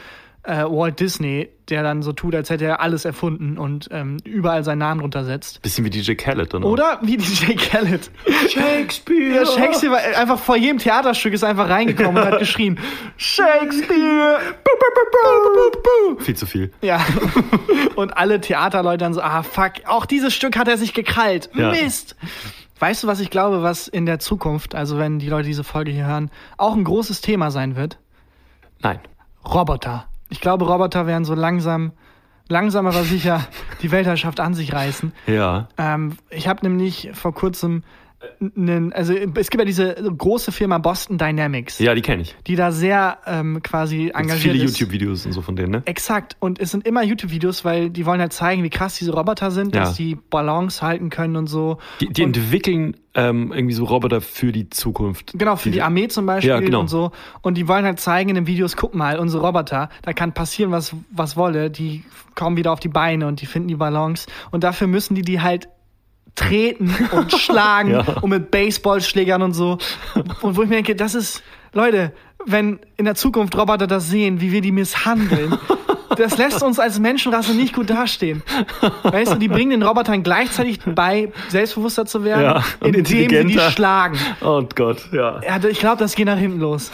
[0.47, 4.63] äh, Walt Disney, der dann so tut, als hätte er alles erfunden und ähm, überall
[4.63, 5.61] seinen Namen drunter setzt.
[5.63, 6.63] Bisschen wie DJ Khaled auch.
[6.63, 8.11] Oder wie DJ Khaled.
[8.49, 9.35] Shakespeare!
[9.35, 12.79] Ja, Shakespeare war einfach vor jedem Theaterstück ist einfach reingekommen und hat geschrien,
[13.17, 14.39] Shakespeare!
[16.19, 16.73] Viel zu viel.
[16.83, 17.05] Ja.
[17.97, 21.51] Und alle Theaterleute dann so, ah fuck, auch dieses Stück hat er sich gekrallt.
[21.55, 21.71] Ja.
[21.71, 22.17] Mist.
[22.79, 25.91] Weißt du, was ich glaube, was in der Zukunft, also wenn die Leute diese Folge
[25.91, 27.99] hier hören, auch ein großes Thema sein wird?
[28.81, 29.01] Nein.
[29.45, 30.07] Roboter.
[30.29, 31.93] Ich glaube, Roboter werden so langsam,
[32.49, 33.47] langsam aber sicher
[33.83, 35.13] die Weltherrschaft an sich reißen.
[35.27, 35.69] Ja.
[35.79, 37.83] Ähm, ich habe nämlich vor kurzem
[38.57, 42.35] einen, also es gibt ja diese große Firma Boston Dynamics, Ja, die kenne ich.
[42.47, 44.79] die da sehr ähm, quasi engagiert viele ist.
[44.79, 45.83] YouTube-Videos und so von denen, ne?
[45.85, 46.37] Exakt.
[46.41, 49.75] Und es sind immer YouTube-Videos, weil die wollen halt zeigen, wie krass diese Roboter sind,
[49.75, 49.83] Ja.
[49.83, 51.79] dass die Balance halten können und so.
[52.01, 55.33] Die, die und, entwickeln ähm, irgendwie so Roboter für die Zukunft.
[55.35, 56.81] Genau, für die Armee zum Beispiel Ja, genau.
[56.81, 57.13] und so.
[57.43, 60.71] Und die wollen halt zeigen in den Videos, guck mal, unsere Roboter, da kann passieren,
[60.71, 62.03] was, was wolle, die
[62.35, 64.27] kommen wieder auf die Beine und die finden die Balance.
[64.51, 65.69] Und dafür müssen die die halt
[66.37, 68.05] treten und schlagen Ja.
[68.21, 69.79] und mit Baseballschlägern und so.
[70.43, 72.13] Und wo ich mir denke, das ist, Leute,
[72.45, 75.59] wenn in der Zukunft Roboter das sehen, wie wir die misshandeln,
[76.17, 78.43] das lässt uns als Menschenrasse nicht gut dastehen.
[79.03, 83.45] Weißt du, die bringen den Robotern gleichzeitig bei, selbstbewusster zu werden, Ja, und indem sie
[83.55, 84.17] die schlagen.
[84.43, 85.41] Oh Gott, ja.
[85.43, 86.93] Ja, ich glaube, das geht nach hinten los.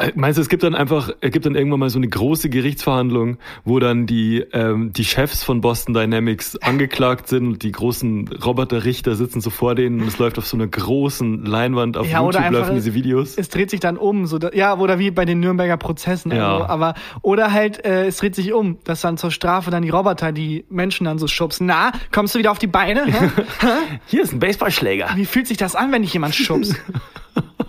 [0.00, 2.48] Äh, Meinst du, es gibt dann einfach, es gibt dann irgendwann mal so eine große
[2.50, 8.28] Gerichtsverhandlung, wo dann die, ähm, die Chefs von Boston Dynamics angeklagt sind und die großen
[8.28, 12.22] Roboterrichter sitzen so vor denen und es läuft auf so einer großen Leinwand auf Ja,
[12.22, 13.36] YouTube laufen diese Videos.
[13.36, 16.32] Es dreht sich dann um, so da, ja, oder wie bei den Nürnberger Prozessen.
[16.32, 16.52] Ja.
[16.52, 19.90] Also, aber oder halt, äh, es dreht sich um, dass dann zur Strafe dann die
[19.90, 21.66] Roboter die Menschen dann so schubsen.
[21.66, 23.04] Na, kommst du wieder auf die Beine?
[23.06, 23.28] Hä?
[24.06, 25.10] Hier ist ein Baseballschläger.
[25.14, 26.74] Wie fühlt sich das an, wenn dich jemand schubst?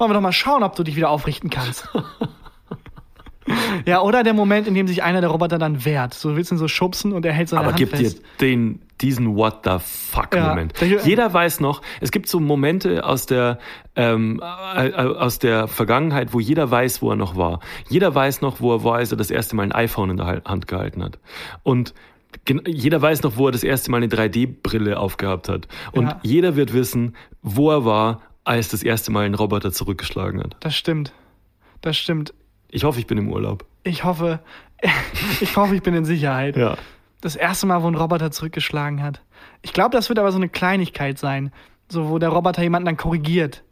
[0.01, 1.87] Wollen wir doch mal schauen, ob du dich wieder aufrichten kannst.
[3.85, 6.15] Ja, oder der Moment, in dem sich einer der Roboter dann wehrt.
[6.15, 8.23] So willst du ihn so schubsen und er hält seine Aber Hand gib dir fest.
[8.39, 10.35] den, diesen What the fuck.
[10.35, 10.79] Moment.
[10.81, 13.59] Der- Jeder weiß noch, es gibt so Momente aus der,
[13.95, 14.41] ähm,
[14.75, 17.59] äh, äh, aus der Vergangenheit, wo jeder weiß, wo er noch war.
[17.89, 20.41] Jeder weiß noch, wo er war, als er das erste Mal ein iPhone in der
[20.45, 21.19] Hand gehalten hat.
[21.61, 21.93] Und
[22.65, 25.67] jeder weiß noch, wo er das erste Mal eine 3D-Brille aufgehabt hat.
[25.91, 26.19] Und Ja.
[26.23, 30.55] jeder wird wissen, wo er war, als das erste Mal ein Roboter zurückgeschlagen hat.
[30.59, 31.13] Das stimmt.
[31.81, 32.33] Das stimmt.
[32.69, 33.65] Ich hoffe, ich bin im Urlaub.
[33.83, 34.39] Ich hoffe,
[35.41, 36.55] ich hoffe, ich bin in Sicherheit.
[36.55, 36.77] Ja.
[37.21, 39.21] Das erste Mal, wo ein Roboter zurückgeschlagen hat.
[39.61, 41.51] Ich glaube, das wird aber so eine Kleinigkeit sein.
[41.89, 43.63] So, wo der Roboter jemanden dann korrigiert.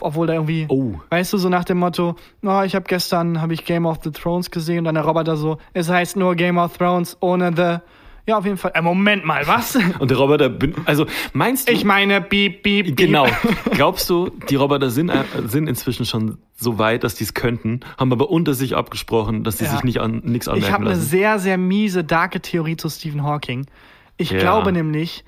[0.00, 0.94] Obwohl da irgendwie, Oh.
[1.10, 4.10] weißt du, so nach dem Motto, oh, ich habe gestern, habe ich Game of the
[4.10, 7.82] Thrones gesehen und dann der Roboter so, es heißt nur Game of Thrones ohne the,
[8.26, 9.76] ja, auf jeden Fall, äh, Moment mal, was?
[9.98, 11.72] Und der Roboter, bin, also meinst du?
[11.72, 12.96] Ich meine, beep, beep, beep.
[12.96, 13.26] Genau.
[13.72, 17.80] Glaubst du, die Roboter sind, äh, sind inzwischen schon so weit, dass die es könnten,
[17.98, 19.70] haben aber unter sich abgesprochen, dass sie Ja.
[19.72, 23.24] sich nicht an nichts Ich anmerken habe eine sehr, sehr miese, darke Theorie zu Stephen
[23.24, 23.66] Hawking.
[24.16, 24.38] Ich Ja.
[24.38, 25.24] glaube nämlich,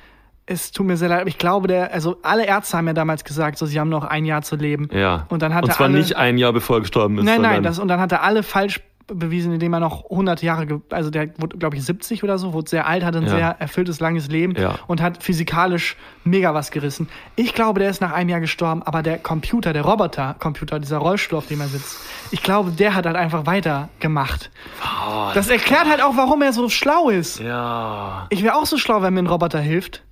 [0.46, 3.24] es tut mir sehr leid, aber ich glaube, der, also alle Ärzte haben ja damals
[3.24, 4.88] gesagt, so sie haben noch ein Jahr zu leben.
[4.92, 5.26] ja.
[5.30, 7.24] Und dann hat Und er zwar alle, nicht ein Jahr bevor er gestorben ist.
[7.24, 10.80] Nein, nein, das, und dann hat er alle falsch bewiesen, indem er noch 100 Jahre,
[10.90, 13.30] also der wurde, glaube ich, 70 oder so, wurde sehr alt, hatte ein Ja.
[13.30, 14.76] sehr erfülltes, langes Leben Ja.
[14.86, 17.08] und hat physikalisch mega was gerissen.
[17.36, 21.38] Ich glaube, der ist nach einem Jahr gestorben, aber der Computer, der Roboter-Computer, dieser Rollstuhl,
[21.38, 21.98] auf dem er sitzt,
[22.30, 24.50] ich glaube, der hat halt einfach weitergemacht.
[24.82, 27.40] Oh, Das erklärt halt auch, warum er so schlau ist.
[27.40, 30.02] ja, Ich wäre auch so schlau, wenn mir ein Roboter hilft.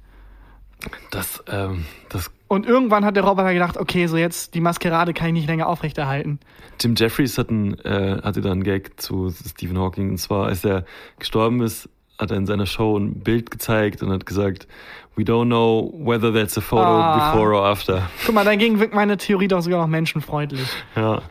[1.11, 5.29] das, ähm, das Und irgendwann hat der Roboter gedacht, okay, so jetzt die Maskerade kann
[5.29, 6.39] ich nicht länger aufrechterhalten.
[6.79, 10.63] Jim Jeffries hat ein, äh, hatte da einen Gag zu Stephen Hawking und zwar, als
[10.63, 10.85] er
[11.19, 11.89] gestorben ist,
[12.19, 14.69] hat er in seiner Show ein Bild gezeigt und hat gesagt,
[15.17, 17.33] we don't know whether that's a photo Ah.
[17.33, 18.03] before or after.
[18.27, 20.69] Guck mal, dagegen wirkt meine Theorie doch sogar noch menschenfreundlich.
[20.95, 21.23] Ja.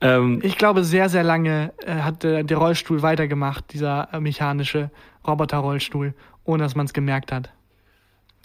[0.00, 4.90] Ähm, Ich glaube, sehr, sehr lange äh, hat der, der Rollstuhl weitergemacht, dieser äh, mechanische
[5.26, 6.14] Roboterrollstuhl,
[6.44, 7.50] ohne dass man es gemerkt hat.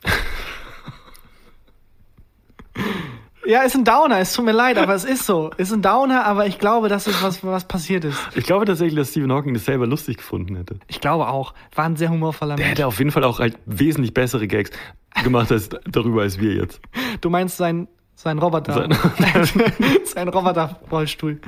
[3.47, 5.51] ja, ist ein Downer, es tut mir leid, aber es ist so.
[5.57, 8.17] Ist ein Downer, aber ich glaube, das ist was, was passiert ist.
[8.35, 10.79] ich glaube tatsächlich, dass Stephen Hawking das selber lustig gefunden hätte.
[10.87, 11.53] Ich glaube auch.
[11.73, 12.71] War ein sehr humorvoller Der Mensch.
[12.79, 14.71] hätte auf jeden Fall auch halt wesentlich bessere Gags
[15.23, 16.81] gemacht als darüber als wir jetzt.
[17.21, 18.73] Du meinst sein, sein Roboter.
[18.73, 18.95] Sein-
[20.05, 21.39] sein Roboter-Rollstuhl.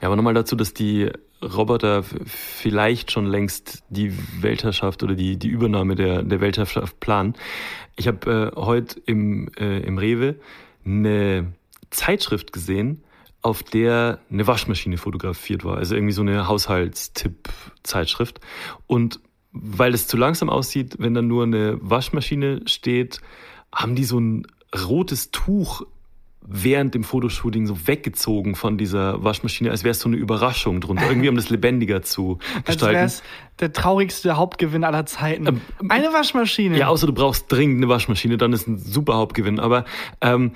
[0.00, 1.10] Ja, aber nochmal dazu, dass die
[1.42, 7.34] Roboter vielleicht schon längst die Weltherrschaft oder die, die Übernahme der, der Weltherrschaft planen.
[7.96, 10.36] Ich habe äh, heute im, äh, im Rewe
[10.84, 11.52] eine
[11.90, 13.02] Zeitschrift gesehen,
[13.42, 15.76] auf der eine Waschmaschine fotografiert war.
[15.76, 18.40] Also irgendwie so eine Haushaltstipp-Zeitschrift.
[18.86, 19.20] Und
[19.52, 23.20] weil es zu langsam aussieht, wenn dann nur eine Waschmaschine steht,
[23.74, 24.46] haben die so ein
[24.88, 25.82] rotes Tuch
[26.46, 31.08] während dem Fotoshooting so weggezogen von dieser Waschmaschine, als wäre es so eine Überraschung drunter,
[31.08, 32.94] irgendwie um das lebendiger zu Als gestalten.
[32.94, 33.22] wäre es
[33.60, 35.46] der traurigste Hauptgewinn aller Zeiten.
[35.46, 36.76] Ähm, Eine Waschmaschine.
[36.78, 39.60] Ja, außer du brauchst dringend eine Waschmaschine, dann ist ein super Hauptgewinn.
[39.60, 39.84] Aber
[40.20, 40.52] ähm,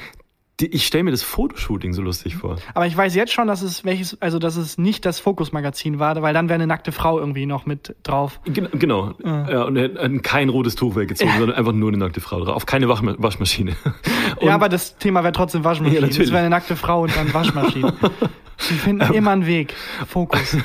[0.60, 2.56] die, ich stelle mir das Fotoshooting so lustig vor.
[2.72, 6.20] Aber ich weiß jetzt schon, dass es welches, also dass es nicht das Fokus-Magazin war,
[6.22, 8.40] weil dann wäre eine nackte Frau irgendwie noch mit drauf.
[8.44, 9.14] Gen genau.
[9.22, 12.56] Ja, und er hat kein rotes Tuch weggezogen, sondern einfach nur eine nackte Frau drauf.
[12.56, 13.76] Auf keine Wachma Waschmaschine.
[14.40, 16.00] Und ja, aber das Thema wäre trotzdem Waschmaschine.
[16.00, 16.30] Ja, natürlich.
[16.30, 17.94] wäre eine nackte Frau und dann Waschmaschine.
[18.58, 19.74] Sie finden immer einen Weg.
[20.06, 20.56] Fokus.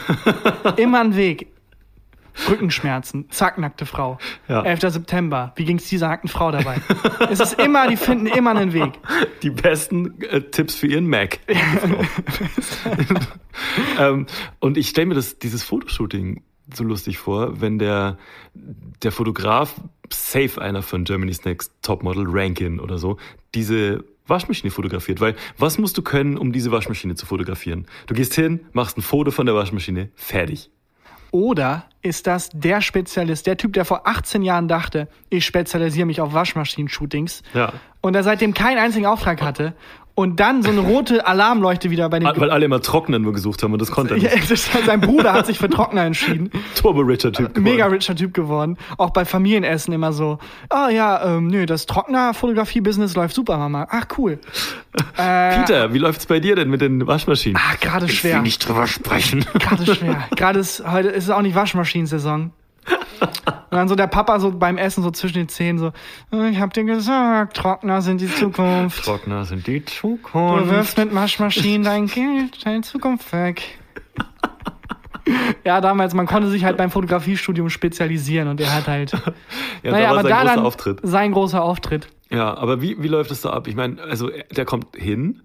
[0.77, 1.47] immer einen Weg.
[2.49, 3.29] Rückenschmerzen.
[3.29, 4.17] Zack, nackte Frau.
[4.47, 4.63] Ja.
[4.63, 4.93] 11.
[4.93, 5.53] September.
[5.55, 6.81] Wie ging's dieser nackten Frau dabei?
[7.29, 8.93] es ist immer, die finden immer einen Weg.
[9.43, 11.39] die besten äh, Tipps für ihren Mac.
[13.99, 14.27] ähm,
[14.59, 18.17] und ich stelle mir das, dieses Fotoshooting so lustig vor, wenn der,
[18.53, 19.75] der Fotograf,
[20.09, 23.17] safe einer von Germany's Next Topmodel, Rankin oder so,
[23.53, 25.21] diese Waschmaschine fotografiert.
[25.21, 27.87] Weil was musst du können, um diese Waschmaschine zu fotografieren?
[28.07, 30.69] Du gehst hin, machst ein Foto von der Waschmaschine, fertig.
[31.31, 36.19] Oder ist das der Spezialist, der Typ, der vor 18 Jahren dachte, ich spezialisiere mich
[36.19, 37.73] auf Waschmaschinen-Shootings Ja.
[38.01, 39.73] und der seitdem keinen einzigen Auftrag hatte
[40.21, 43.61] und dann so eine rote Alarmleuchte wieder bei den Weil alle immer Trocknen nur gesucht
[43.63, 44.47] haben und das konnte er Ja, nicht.
[44.85, 46.51] sein Bruder hat sich für Trockner entschieden.
[46.75, 47.63] Turbo-Richer-Typ geworden.
[47.63, 48.77] Mega richer Typ geworden.
[48.97, 53.87] Auch bei Familienessen immer so, ah ja, ähm, nö, das Trockner-Fotografie-Business läuft super, Mama.
[53.89, 54.39] Ach, cool.
[55.17, 57.57] Äh, Peter, wie läuft's bei dir denn mit den Waschmaschinen?
[57.61, 58.41] Ah, gerade schwer.
[58.41, 59.45] nicht drüber sprechen.
[59.59, 60.23] Gerade schwer.
[60.35, 62.51] Gerade ist heute ist es auch nicht Waschmaschinensaison.
[62.89, 65.91] Und dann so der Papa so beim Essen so zwischen den Zähnen so,
[66.33, 69.03] "Äh, ich hab dir gesagt, Trockner sind die Zukunft.
[69.05, 70.69] Trockner sind die Du Zukunft.
[70.69, 73.61] wirfst mit Waschmaschinen dein Geld, deine Zukunft weg.
[75.63, 79.11] Ja, damals, man konnte sich halt beim Fotografiestudium spezialisieren und er hat halt,
[79.83, 80.99] Ja, naja, da aber sein da großer dann Auftritt.
[81.03, 82.07] sein großer Auftritt.
[82.31, 83.67] Ja, aber wie, wie läuft es da ab?
[83.67, 85.41] Ich meine, also er- der kommt hin,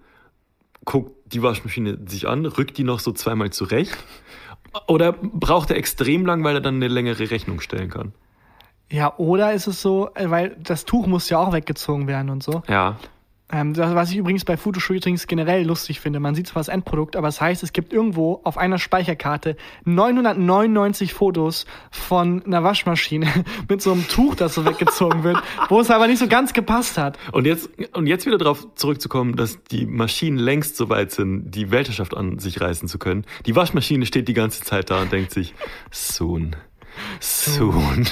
[0.83, 3.95] guckt die Waschmaschine sich an, rückt die noch so zweimal zurecht.
[4.87, 8.13] Oder braucht er extrem lang, weil er dann eine längere Rechnung stellen kann?
[8.89, 12.43] Ja, oder ist es so, äh, weil das Tuch muss ja auch weggezogen werden und
[12.43, 12.61] so.
[12.67, 12.97] Ja.
[13.49, 17.15] Ähm, das, was ich übrigens bei Fotoshootings generell lustig finde, man sieht zwar das Endprodukt,
[17.15, 23.81] aber es heißt, es gibt irgendwo auf einer Speicherkarte 999 Fotos von einer Waschmaschine mit
[23.81, 25.37] so einem Tuch, das so weggezogen wird,
[25.69, 27.17] wo es aber nicht so ganz gepasst hat.
[27.31, 31.71] Und jetzt, und jetzt wieder darauf zurückzukommen, dass die Maschinen längst so weit sind, die
[31.71, 33.25] Weltherrschaft an sich reißen zu können.
[33.45, 35.53] Die Waschmaschine steht die ganze Zeit da und denkt sich,
[35.91, 36.57] soon.
[37.19, 38.07] Soon.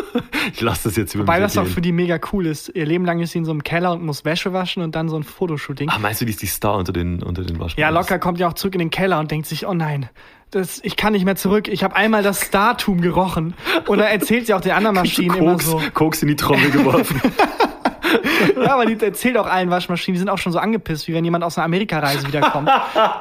[0.52, 1.74] ich lasse das jetzt über Weil mich das auch ergehen.
[1.74, 2.70] für die mega cool ist.
[2.74, 5.08] Ihr Leben lang ist sie in so einem Keller und muss Wäsche waschen und dann
[5.08, 5.88] so ein Fotoshooting.
[5.88, 7.80] Ah, meinst du, die ist die Star unter den, unter den Waschmaschinen?
[7.80, 10.08] Ja, locker kommt ja auch zurück in den Keller und denkt sich, oh nein,
[10.50, 11.68] das, ich kann nicht mehr zurück.
[11.68, 13.54] Ich habe einmal das Startum gerochen.
[13.86, 15.80] Oder erzählt sie auch den anderen Maschinen immer Koks, so.
[15.94, 17.20] Koks in die Trommel geworfen.
[18.60, 21.24] Ja, aber die erzählt auch allen Waschmaschinen, die sind auch schon so angepisst, wie wenn
[21.24, 22.68] jemand aus einer Amerikareise wiederkommt.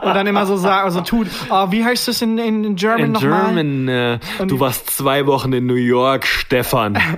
[0.02, 3.12] und dann immer so sagt, also tut, oh, wie heißt das in, in, German In
[3.14, 3.46] nochmal?
[3.46, 6.98] German, äh, Und du warst zwei Wochen in New York, Stefan.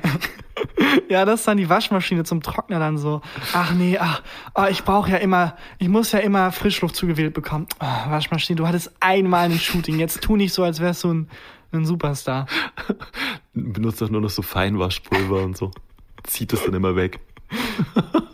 [1.10, 3.22] Ja, das ist dann die Waschmaschine zum Trockner dann so.
[3.54, 4.22] Ach nee, ach,
[4.56, 7.68] oh, ich brauche ja immer, ich muss ja immer Frischluft zugewählt bekommen.
[7.80, 11.30] Oh, Waschmaschine, du hattest einmal ein Shooting, jetzt tu nicht so, als wärst du ein,
[11.72, 12.48] ein Superstar.
[13.54, 15.72] Benutzt doch nur noch so Feinwaschpulver und so.
[16.24, 17.20] Zieht es dann immer weg.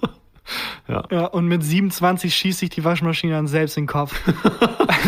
[1.12, 4.20] Ja, und mit 27 schießt sich die Waschmaschine dann selbst in den Kopf.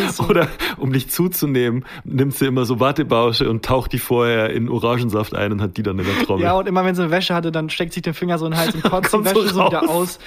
[0.05, 0.47] Also, Oder
[0.77, 5.51] um dich zuzunehmen, nimmt sie immer so Wattebausche und taucht die vorher in Orangensaft ein
[5.51, 6.43] und hat die dann in der Trommel.
[6.43, 8.51] ja, und immer wenn sie eine Wäsche hatte, dann steckt sich den Finger so in
[8.51, 10.19] den Hals und kotzt die Kommt so Wäsche so wieder aus.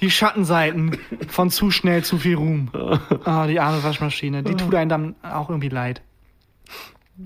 [0.00, 0.98] Die Schattenseiten
[1.28, 2.68] von zu schnell zu viel Ruhm.
[3.24, 4.42] Ah, die arme Waschmaschine.
[4.42, 6.02] Die tut einem dann auch irgendwie leid.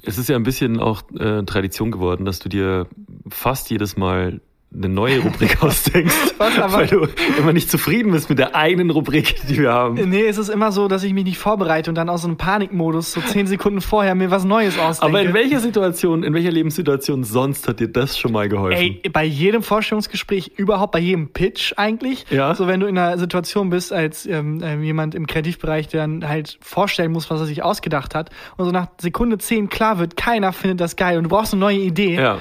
[0.02, 2.88] es ist ja ein bisschen auch äh, Tradition geworden, dass du dir
[3.28, 4.40] fast jedes Mal
[4.74, 7.06] eine neue Rubrik ausdenkst, Was, aber- weil du
[7.38, 9.94] immer nicht zufrieden bist mit der einen Rubrik, die wir haben.
[10.10, 12.36] Nee, es ist immer so, dass ich mich nicht vorbereite und dann aus so einem
[12.36, 15.18] Panikmodus so zehn Sekunden vorher mir was Neues ausdenke.
[15.18, 18.78] Aber in welcher Situation, in welcher Lebenssituation sonst hat dir das schon mal geholfen?
[19.02, 22.26] Ey, bei jedem Vorstellungsgespräch, überhaupt bei jedem Pitch eigentlich.
[22.30, 22.54] Ja.
[22.54, 26.28] So, wenn du in einer Situation bist, als ähm, ähm, jemand im Kreativbereich, der dann
[26.28, 30.16] halt vorstellen muss, was er sich ausgedacht hat, und so nach Sekunde 10 klar wird,
[30.16, 32.38] keiner findet das geil und du brauchst eine neue Idee, ja.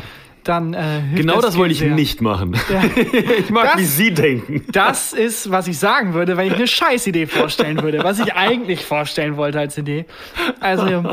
[0.48, 1.92] Dann äh, Genau das Skill wollte ich sehr.
[1.92, 2.56] nicht machen.
[3.40, 4.64] ich mag, Das- wie Sie denken.
[4.72, 8.86] Das ist, was ich sagen würde, wenn ich eine Scheißidee vorstellen würde, was ich eigentlich
[8.86, 10.06] vorstellen wollte als Idee.
[10.60, 11.04] Also, äh,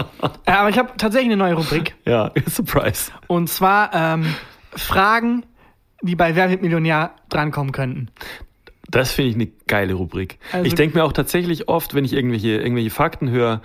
[0.50, 1.94] aber ich habe tatsächlich eine neue Rubrik.
[2.06, 3.10] Ja, Surprise.
[3.26, 4.34] Und zwar ähm,
[4.74, 5.44] Fragen,
[6.02, 8.08] die bei Wer wird Millionär drankommen könnten.
[8.88, 10.38] Das finde ich eine geile Rubrik.
[10.52, 13.62] Also- ich denke mir auch tatsächlich oft, wenn ich irgendwelche, irgendwelche Fakten höre,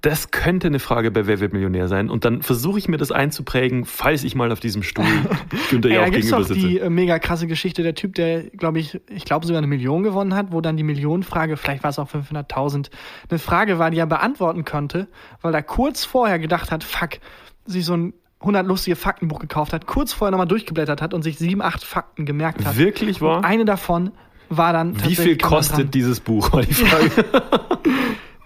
[0.00, 2.08] das könnte eine Frage bei Wer wird Millionär sein.
[2.10, 5.04] Und dann versuche ich mir das einzuprägen, falls ich mal auf diesem Stuhl
[5.70, 6.68] Günther ja da auch gibt's gegenüber sitze.
[6.68, 10.02] die äh, mega krasse Geschichte, der Typ, der, glaube ich, ich glaube sogar eine Million
[10.02, 12.90] gewonnen hat, wo dann die Millionenfrage, vielleicht war es auch 500.000,
[13.28, 15.08] eine Frage war, die er beantworten konnte,
[15.42, 17.18] weil er kurz vorher gedacht hat, fuck,
[17.66, 21.38] sich so ein 100 lustige Faktenbuch gekauft hat, kurz vorher nochmal durchgeblättert hat und sich
[21.38, 22.76] sieben, acht Fakten gemerkt hat.
[22.76, 23.38] Wirklich wahr?
[23.38, 24.12] Und eine davon
[24.48, 27.10] war dann Wie viel kostet dieses Buch, war die Frage.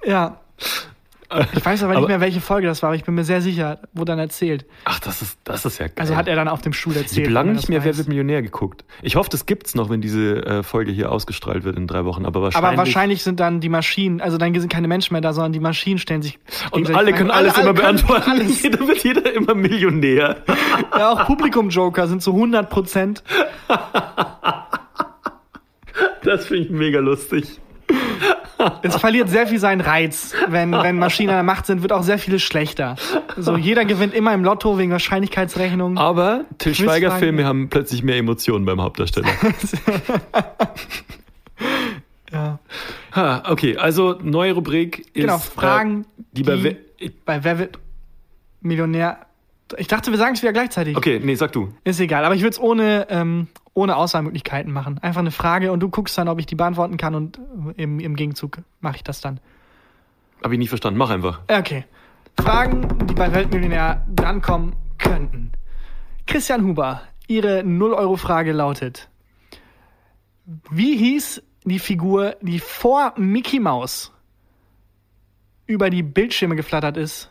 [0.04, 0.40] Ja.
[1.54, 3.40] Ich weiß aber, nicht Aber- mehr, welche Folge das war, aber ich bin mir sehr
[3.42, 4.66] sicher, wo dann erzählt.
[4.84, 5.94] Ach, das ist, das ist ja geil.
[5.98, 7.26] Also hat er dann auf dem Stuhl ich erzählt.
[7.26, 7.98] habe lange nicht mehr Wer weiß.
[7.98, 8.84] wird Millionär geguckt.
[9.02, 12.26] Ich hoffe, das gibt's noch, wenn diese äh, Folge hier ausgestrahlt wird in drei Wochen.
[12.26, 12.68] Aber wahrscheinlich.
[12.68, 15.60] Aber wahrscheinlich sind dann die Maschinen, also dann sind keine Menschen mehr da, sondern die
[15.60, 16.38] Maschinen stellen sich.
[16.70, 18.30] Und alle können alles alle immer können beantworten.
[18.30, 18.62] Alles.
[18.62, 20.42] Jeder wird jeder immer Millionär.
[20.98, 23.22] Ja, auch Publikum-Joker sind zu 100 Prozent.
[26.22, 27.60] Das finde ich mega lustig.
[28.82, 30.34] Es verliert sehr viel seinen Reiz.
[30.48, 32.96] Wenn, wenn Maschinen an der Macht sind, wird auch sehr vieles schlechter.
[33.36, 35.98] So, jeder gewinnt immer im Lotto wegen Wahrscheinlichkeitsrechnung.
[35.98, 37.02] Aber Till Quizfragen.
[37.02, 39.28] Schweiger-Filme haben plötzlich mehr Emotionen beim Hauptdarsteller.
[42.32, 42.58] Ja.
[43.14, 45.12] ha, okay, also neue Rubrik ist.
[45.14, 46.56] Genau, Fragen, Äh, die bei.
[46.56, 46.76] die- Wer-
[47.26, 47.78] Bei Wer wird
[48.62, 49.18] Millionär?
[49.76, 50.96] Ich dachte, wir sagen es wieder gleichzeitig.
[50.96, 51.74] Okay, nee, sag du.
[51.84, 54.98] Ist egal, aber ich würde es ohne, ähm, ohne Auswahlmöglichkeiten machen.
[54.98, 57.38] Einfach eine Frage und du guckst dann, ob ich die beantworten kann und
[57.76, 59.40] äh, im, im Gegenzug mache ich das dann.
[60.42, 60.98] Habe ich nicht verstanden.
[60.98, 61.40] Mach einfach.
[61.48, 61.84] Okay.
[62.40, 65.52] Fragen, die bei Weltmillionär drankommen könnten.
[66.26, 69.08] Christian Huber, Ihre 0-Euro-Frage lautet:
[70.70, 74.12] Wie hieß die Figur, die vor Mickey Mouse
[75.66, 77.30] über die Bildschirme geflattert ist?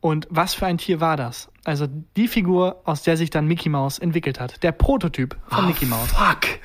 [0.00, 1.50] Und was für ein Tier war das?
[1.68, 4.62] Also die Figur, aus der sich dann Mickey Mouse entwickelt hat.
[4.62, 6.12] Der Prototyp von Mickey Mouse.
[6.12, 6.60] Fuck.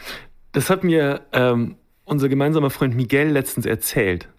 [0.54, 1.76] Das hat mir ähm,
[2.06, 4.30] unser gemeinsamer Freund Miguel letztens erzählt.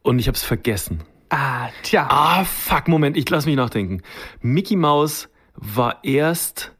[0.00, 1.02] Und ich habe es vergessen.
[1.28, 2.06] Ah, tja.
[2.08, 4.00] Ah, fuck, Moment, ich lass mich nachdenken.
[4.40, 6.72] Mickey Mouse war erst.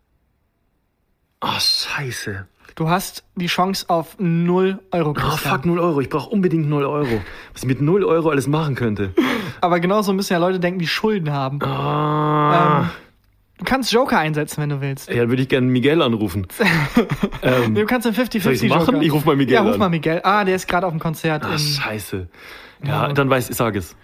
[1.40, 2.49] Ah, scheiße.
[2.76, 5.54] Du hast die Chance auf 0 Euro, Oh, Christian.
[5.54, 6.00] fuck, 0 Euro.
[6.02, 7.22] Ich brauche unbedingt 0 Euro.
[7.54, 9.12] Was ich mit 0 Euro alles machen könnte.
[9.62, 11.60] Aber genauso müssen ja Leute denken, die Schulden haben.
[11.62, 12.80] Ah.
[12.82, 12.90] Ähm,
[13.58, 15.08] Du kannst Joker einsetzen, wenn du willst.
[15.08, 16.46] ja, dann würde ich gerne Miguel anrufen.
[17.42, 18.78] ähm, Du kannst einen 50-50 Soll Joker.
[18.92, 19.00] machen?
[19.02, 19.78] Ich ruf mal Miguel Ja, ruf an.
[19.78, 20.20] mal Miguel.
[20.24, 21.42] Ah, der ist gerade auf dem Konzert.
[21.42, 22.28] ah, scheiße.
[22.84, 23.12] Ja, Ja.
[23.14, 23.96] dann weiß ich, sag es.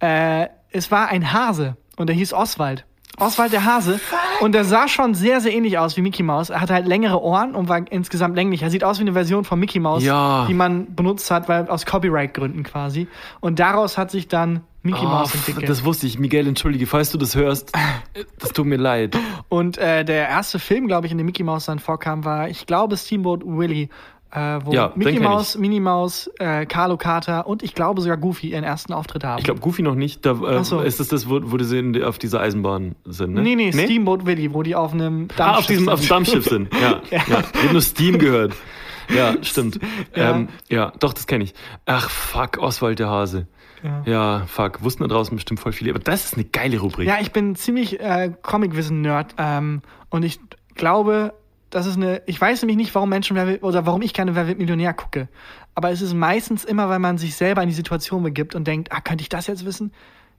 [0.00, 2.84] äh, es war ein Hase und der hieß Oswald.
[3.18, 3.98] Oswald der Hase.
[4.40, 6.50] Und der sah schon sehr, sehr ähnlich aus wie Mickey Mouse.
[6.50, 8.62] Er hatte halt längere Ohren und war insgesamt länglich.
[8.62, 10.44] Er sieht aus wie eine Version von Mickey Mouse, Ja.
[10.48, 13.08] die man benutzt hat, weil aus Copyright-Gründen quasi.
[13.40, 15.68] Und daraus hat sich dann Mickey Oh, Mouse entwickelt.
[15.68, 16.18] das wusste ich.
[16.18, 17.72] Miguel, entschuldige, falls du das hörst.
[18.38, 19.18] Das tut mir leid.
[19.48, 22.66] Und äh, der erste Film, glaube ich, in dem Mickey Mouse dann vorkam, war, ich
[22.66, 23.88] glaube, Steamboat Willie,
[24.32, 28.48] äh, wo Ja, Mickey Mouse, Minnie Mouse, äh, Carlo Carter und ich glaube sogar Goofy
[28.50, 29.38] ihren ersten Auftritt haben.
[29.38, 30.26] Ich glaube, Goofy noch nicht.
[30.26, 30.80] Da, äh, so.
[30.80, 33.42] Ist das das, wo, wo sie in, auf dieser Eisenbahn sind, ne?
[33.42, 35.92] nee, nee, Steamboat Willie, wo die auf einem Dampfschiff Ah, auf diesem sind.
[35.92, 36.68] auf dem Dampfschiff sind.
[36.80, 37.22] Ja, ja.
[37.28, 38.54] Ich habe nur Steam gehört.
[39.14, 39.78] Ja, stimmt.
[40.14, 40.22] Ja.
[40.22, 41.54] Ja, ähm, ja doch, das kenne ich.
[41.86, 43.46] Ach, fuck, Oswald der Hase.
[43.82, 44.02] Ja.
[44.04, 44.46] Ja.
[44.46, 44.82] fuck.
[44.82, 45.90] Wussten da draußen bestimmt voll viele.
[45.90, 47.06] Aber das ist eine geile Rubrik.
[47.06, 50.40] Ja, ich bin ziemlich äh, Comic-Wissen-Nerd ähm, und ich
[50.74, 51.34] glaube,
[51.70, 52.22] das ist eine.
[52.26, 54.94] Ich weiß nämlich nicht, warum Menschen Wer wird, oder warum ich gerne Wer wird Millionär
[54.94, 55.28] gucke.
[55.74, 58.92] Aber es ist meistens immer, weil man sich selber in die Situation begibt und denkt,
[58.92, 59.92] ah, könnte ich das jetzt wissen?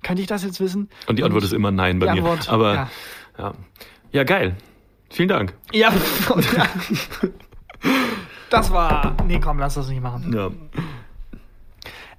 [0.03, 0.89] Könnte ich das jetzt wissen?
[1.07, 2.23] Und die Antwort ist immer nein bei mir.
[2.23, 2.89] Antwort, Aber ja.
[3.37, 3.53] ja.
[4.11, 4.23] ja.
[4.23, 4.55] geil.
[5.09, 5.53] Vielen Dank.
[5.71, 5.93] Ja.
[8.49, 9.15] das war.
[9.25, 10.33] Nee, komm, lass das nicht machen.
[10.33, 10.49] Ja.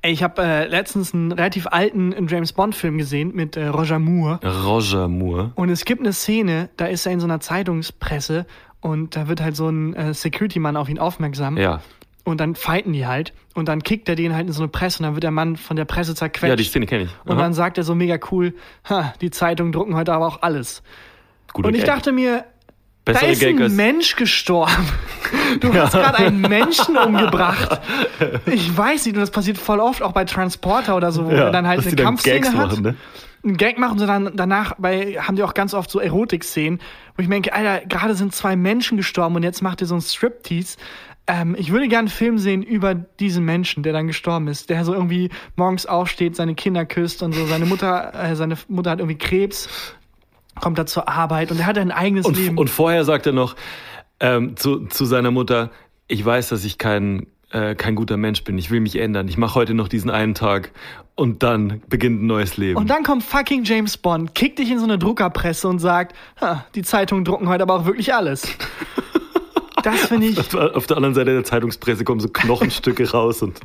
[0.00, 4.38] Ey, ich habe äh, letztens einen relativ alten James Bond-Film gesehen mit äh, Roger Moore.
[4.64, 5.50] Roger Moore.
[5.56, 8.46] Und es gibt eine Szene, da ist er in so einer Zeitungspresse
[8.80, 11.56] und da wird halt so ein äh, Security-Mann auf ihn aufmerksam.
[11.56, 11.80] Ja.
[12.24, 13.32] Und dann fighten die halt.
[13.54, 15.56] Und dann kickt er den halt in so eine Presse und dann wird der Mann
[15.56, 16.48] von der Presse zerquetscht.
[16.50, 17.10] Ja, die Szene kenne ich.
[17.24, 17.42] Und Aha.
[17.42, 18.54] dann sagt er so mega cool,
[18.88, 20.82] ha, die Zeitungen drucken heute aber auch alles.
[21.52, 21.94] Guter Und ich Gag.
[21.94, 22.44] dachte mir,
[23.06, 24.72] da Bessere ist Gag ein Mensch gestorben.
[25.60, 27.80] Du hast gerade einen Menschen umgebracht.
[28.46, 31.44] Ich weiß nicht, und das passiert voll oft, auch bei Transporter oder so, wo Ja,
[31.46, 32.68] er dann halt eine die dann Kampfszene Gags hat.
[32.70, 32.96] machen, ne?
[33.44, 36.80] Einen Gag machen dann danach, bei, haben die auch ganz oft so Erotik-Szenen,
[37.16, 39.94] wo ich mir denke, Alter, gerade sind zwei Menschen gestorben und jetzt macht ihr so
[39.94, 40.76] ein Striptease.
[41.28, 44.84] Ähm, ich würde gerne einen Film sehen über diesen Menschen, der dann gestorben ist, der
[44.84, 48.98] so irgendwie morgens aufsteht, seine Kinder küsst und so, seine Mutter, äh, seine Mutter hat
[48.98, 49.68] irgendwie Krebs,
[50.60, 52.58] kommt da zur Arbeit und er hat ein eigenes Und, Leben.
[52.58, 53.56] und vorher sagt er noch
[54.20, 55.70] ähm, zu, zu seiner Mutter,
[56.08, 58.58] ich weiß, dass ich kein, äh, kein guter Mensch bin.
[58.58, 59.28] Ich will mich ändern.
[59.28, 60.72] Ich mache heute noch diesen einen Tag
[61.18, 62.76] und dann beginnt ein neues Leben.
[62.78, 66.14] Und dann kommt fucking James Bond, kickt dich in so eine Druckerpresse und sagt,
[66.74, 68.46] die Zeitungen drucken heute aber auch wirklich alles.
[69.84, 73.42] Das finde ich, Auf der- auf der anderen Seite der Zeitungspresse kommen so Knochenstücke raus
[73.42, 73.60] und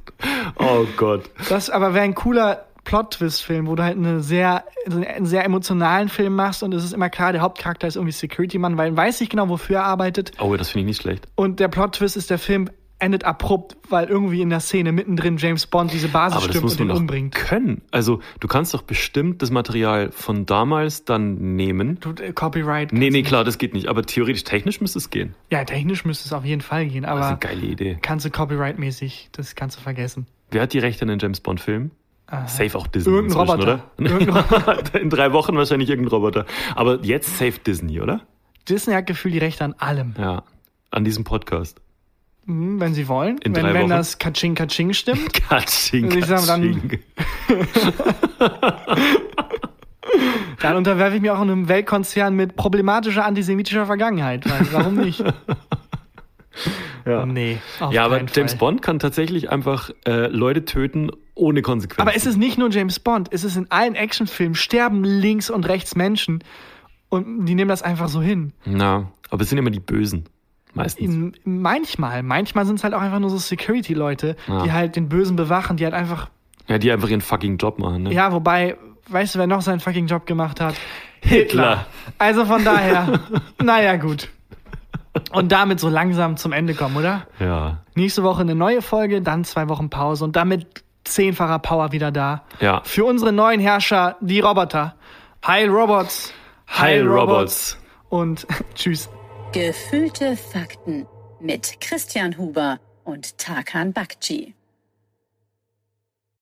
[0.58, 1.24] oh Gott.
[1.50, 6.36] das aber wäre ein cooler Plot-Twist-Film, wo du halt eine sehr, einen sehr emotionalen Film
[6.36, 9.32] machst und es ist immer klar, der Hauptcharakter ist irgendwie Security-Mann, weil er weiß nicht
[9.32, 10.34] genau, wofür er arbeitet.
[10.40, 11.28] Oh, das finde ich nicht schlecht.
[11.34, 12.70] Und der Plot-Twist ist, der Film
[13.04, 16.80] endet abrupt, weil irgendwie in der Szene mittendrin James Bond diese Basis Aber stimmt und
[16.80, 17.36] ihn umbringt.
[17.36, 17.82] können.
[17.92, 22.00] Also du kannst doch bestimmt das Material von damals dann nehmen.
[22.00, 22.94] Du, äh, Copyright.
[22.94, 23.88] Nee, nee, klar, das geht nicht.
[23.88, 25.36] Aber theoretisch, technisch müsste es gehen.
[25.52, 27.98] Ja, technisch müsste es auf jeden Fall gehen, Das ist aber eine geile Idee.
[28.02, 30.26] kannst du Copyright-mäßig, das kannst du vergessen.
[30.52, 31.92] Wer hat die Rechte an den James Bond Film?
[32.48, 33.14] Safe auch Disney.
[33.14, 33.84] Irgendein Roboter.
[34.00, 35.00] Oder?
[35.02, 36.46] In drei Wochen wahrscheinlich irgendein Roboter.
[36.76, 38.22] Aber jetzt safe Disney, oder?
[38.68, 40.16] Disney hat gefühlt die Rechte an allem.
[40.18, 40.44] Ja.
[40.90, 41.80] An diesem Podcast.
[42.46, 43.38] Hm, wenn sie wollen.
[43.40, 45.34] In wenn wenn das Katsching Katsching stimmt.
[45.50, 47.00] Katsching, Also ich sag, dann- Katsching.
[50.62, 54.44] Dann unterwerfe ich mir auch einem Weltkonzern mit problematischer antisemitischer Vergangenheit.
[54.72, 55.24] Warum nicht?
[57.06, 57.26] Ja.
[57.26, 57.58] Nee.
[57.82, 58.60] Auf Ja, aber James Fall.
[58.60, 62.02] Bond kann tatsächlich einfach äh, Leute töten ohne Konsequenzen.
[62.08, 63.28] Aber es ist nicht nur James Bond.
[63.32, 66.44] Es ist in allen Actionfilmen sterben links und rechts Menschen.
[67.10, 68.54] Und die nehmen das einfach so hin.
[68.64, 70.24] Na, aber es sind immer die Bösen.
[70.74, 71.36] Meistens.
[71.44, 72.24] Manchmal.
[72.24, 74.64] Manchmal sind es halt auch einfach nur so Security-Leute, Ja.
[74.64, 76.30] die halt den Bösen bewachen, die halt einfach.
[76.68, 78.14] Ja, die einfach ihren fucking Job machen, ne?
[78.14, 78.78] Ja, wobei,
[79.10, 80.76] weißt du, wer noch seinen fucking Job gemacht hat?
[81.22, 81.86] Hitler.
[82.18, 83.20] Also von daher,
[83.64, 84.30] naja, gut.
[85.32, 87.28] Und damit so langsam zum Ende kommen, oder?
[87.40, 87.80] Ja.
[87.96, 92.44] Nächste Woche eine neue Folge, dann zwei Wochen Pause und damit zehnfacher Power wieder da.
[92.60, 92.82] Ja.
[92.84, 94.96] Für unsere neuen Herrscher, die Roboter.
[95.46, 96.34] Heil Robots.
[96.68, 97.78] Heil Robots.
[98.10, 99.10] Und tschüss.
[99.54, 101.06] Gefühlte Fakten
[101.40, 104.56] mit Christian Huber und Tarkan Bakci.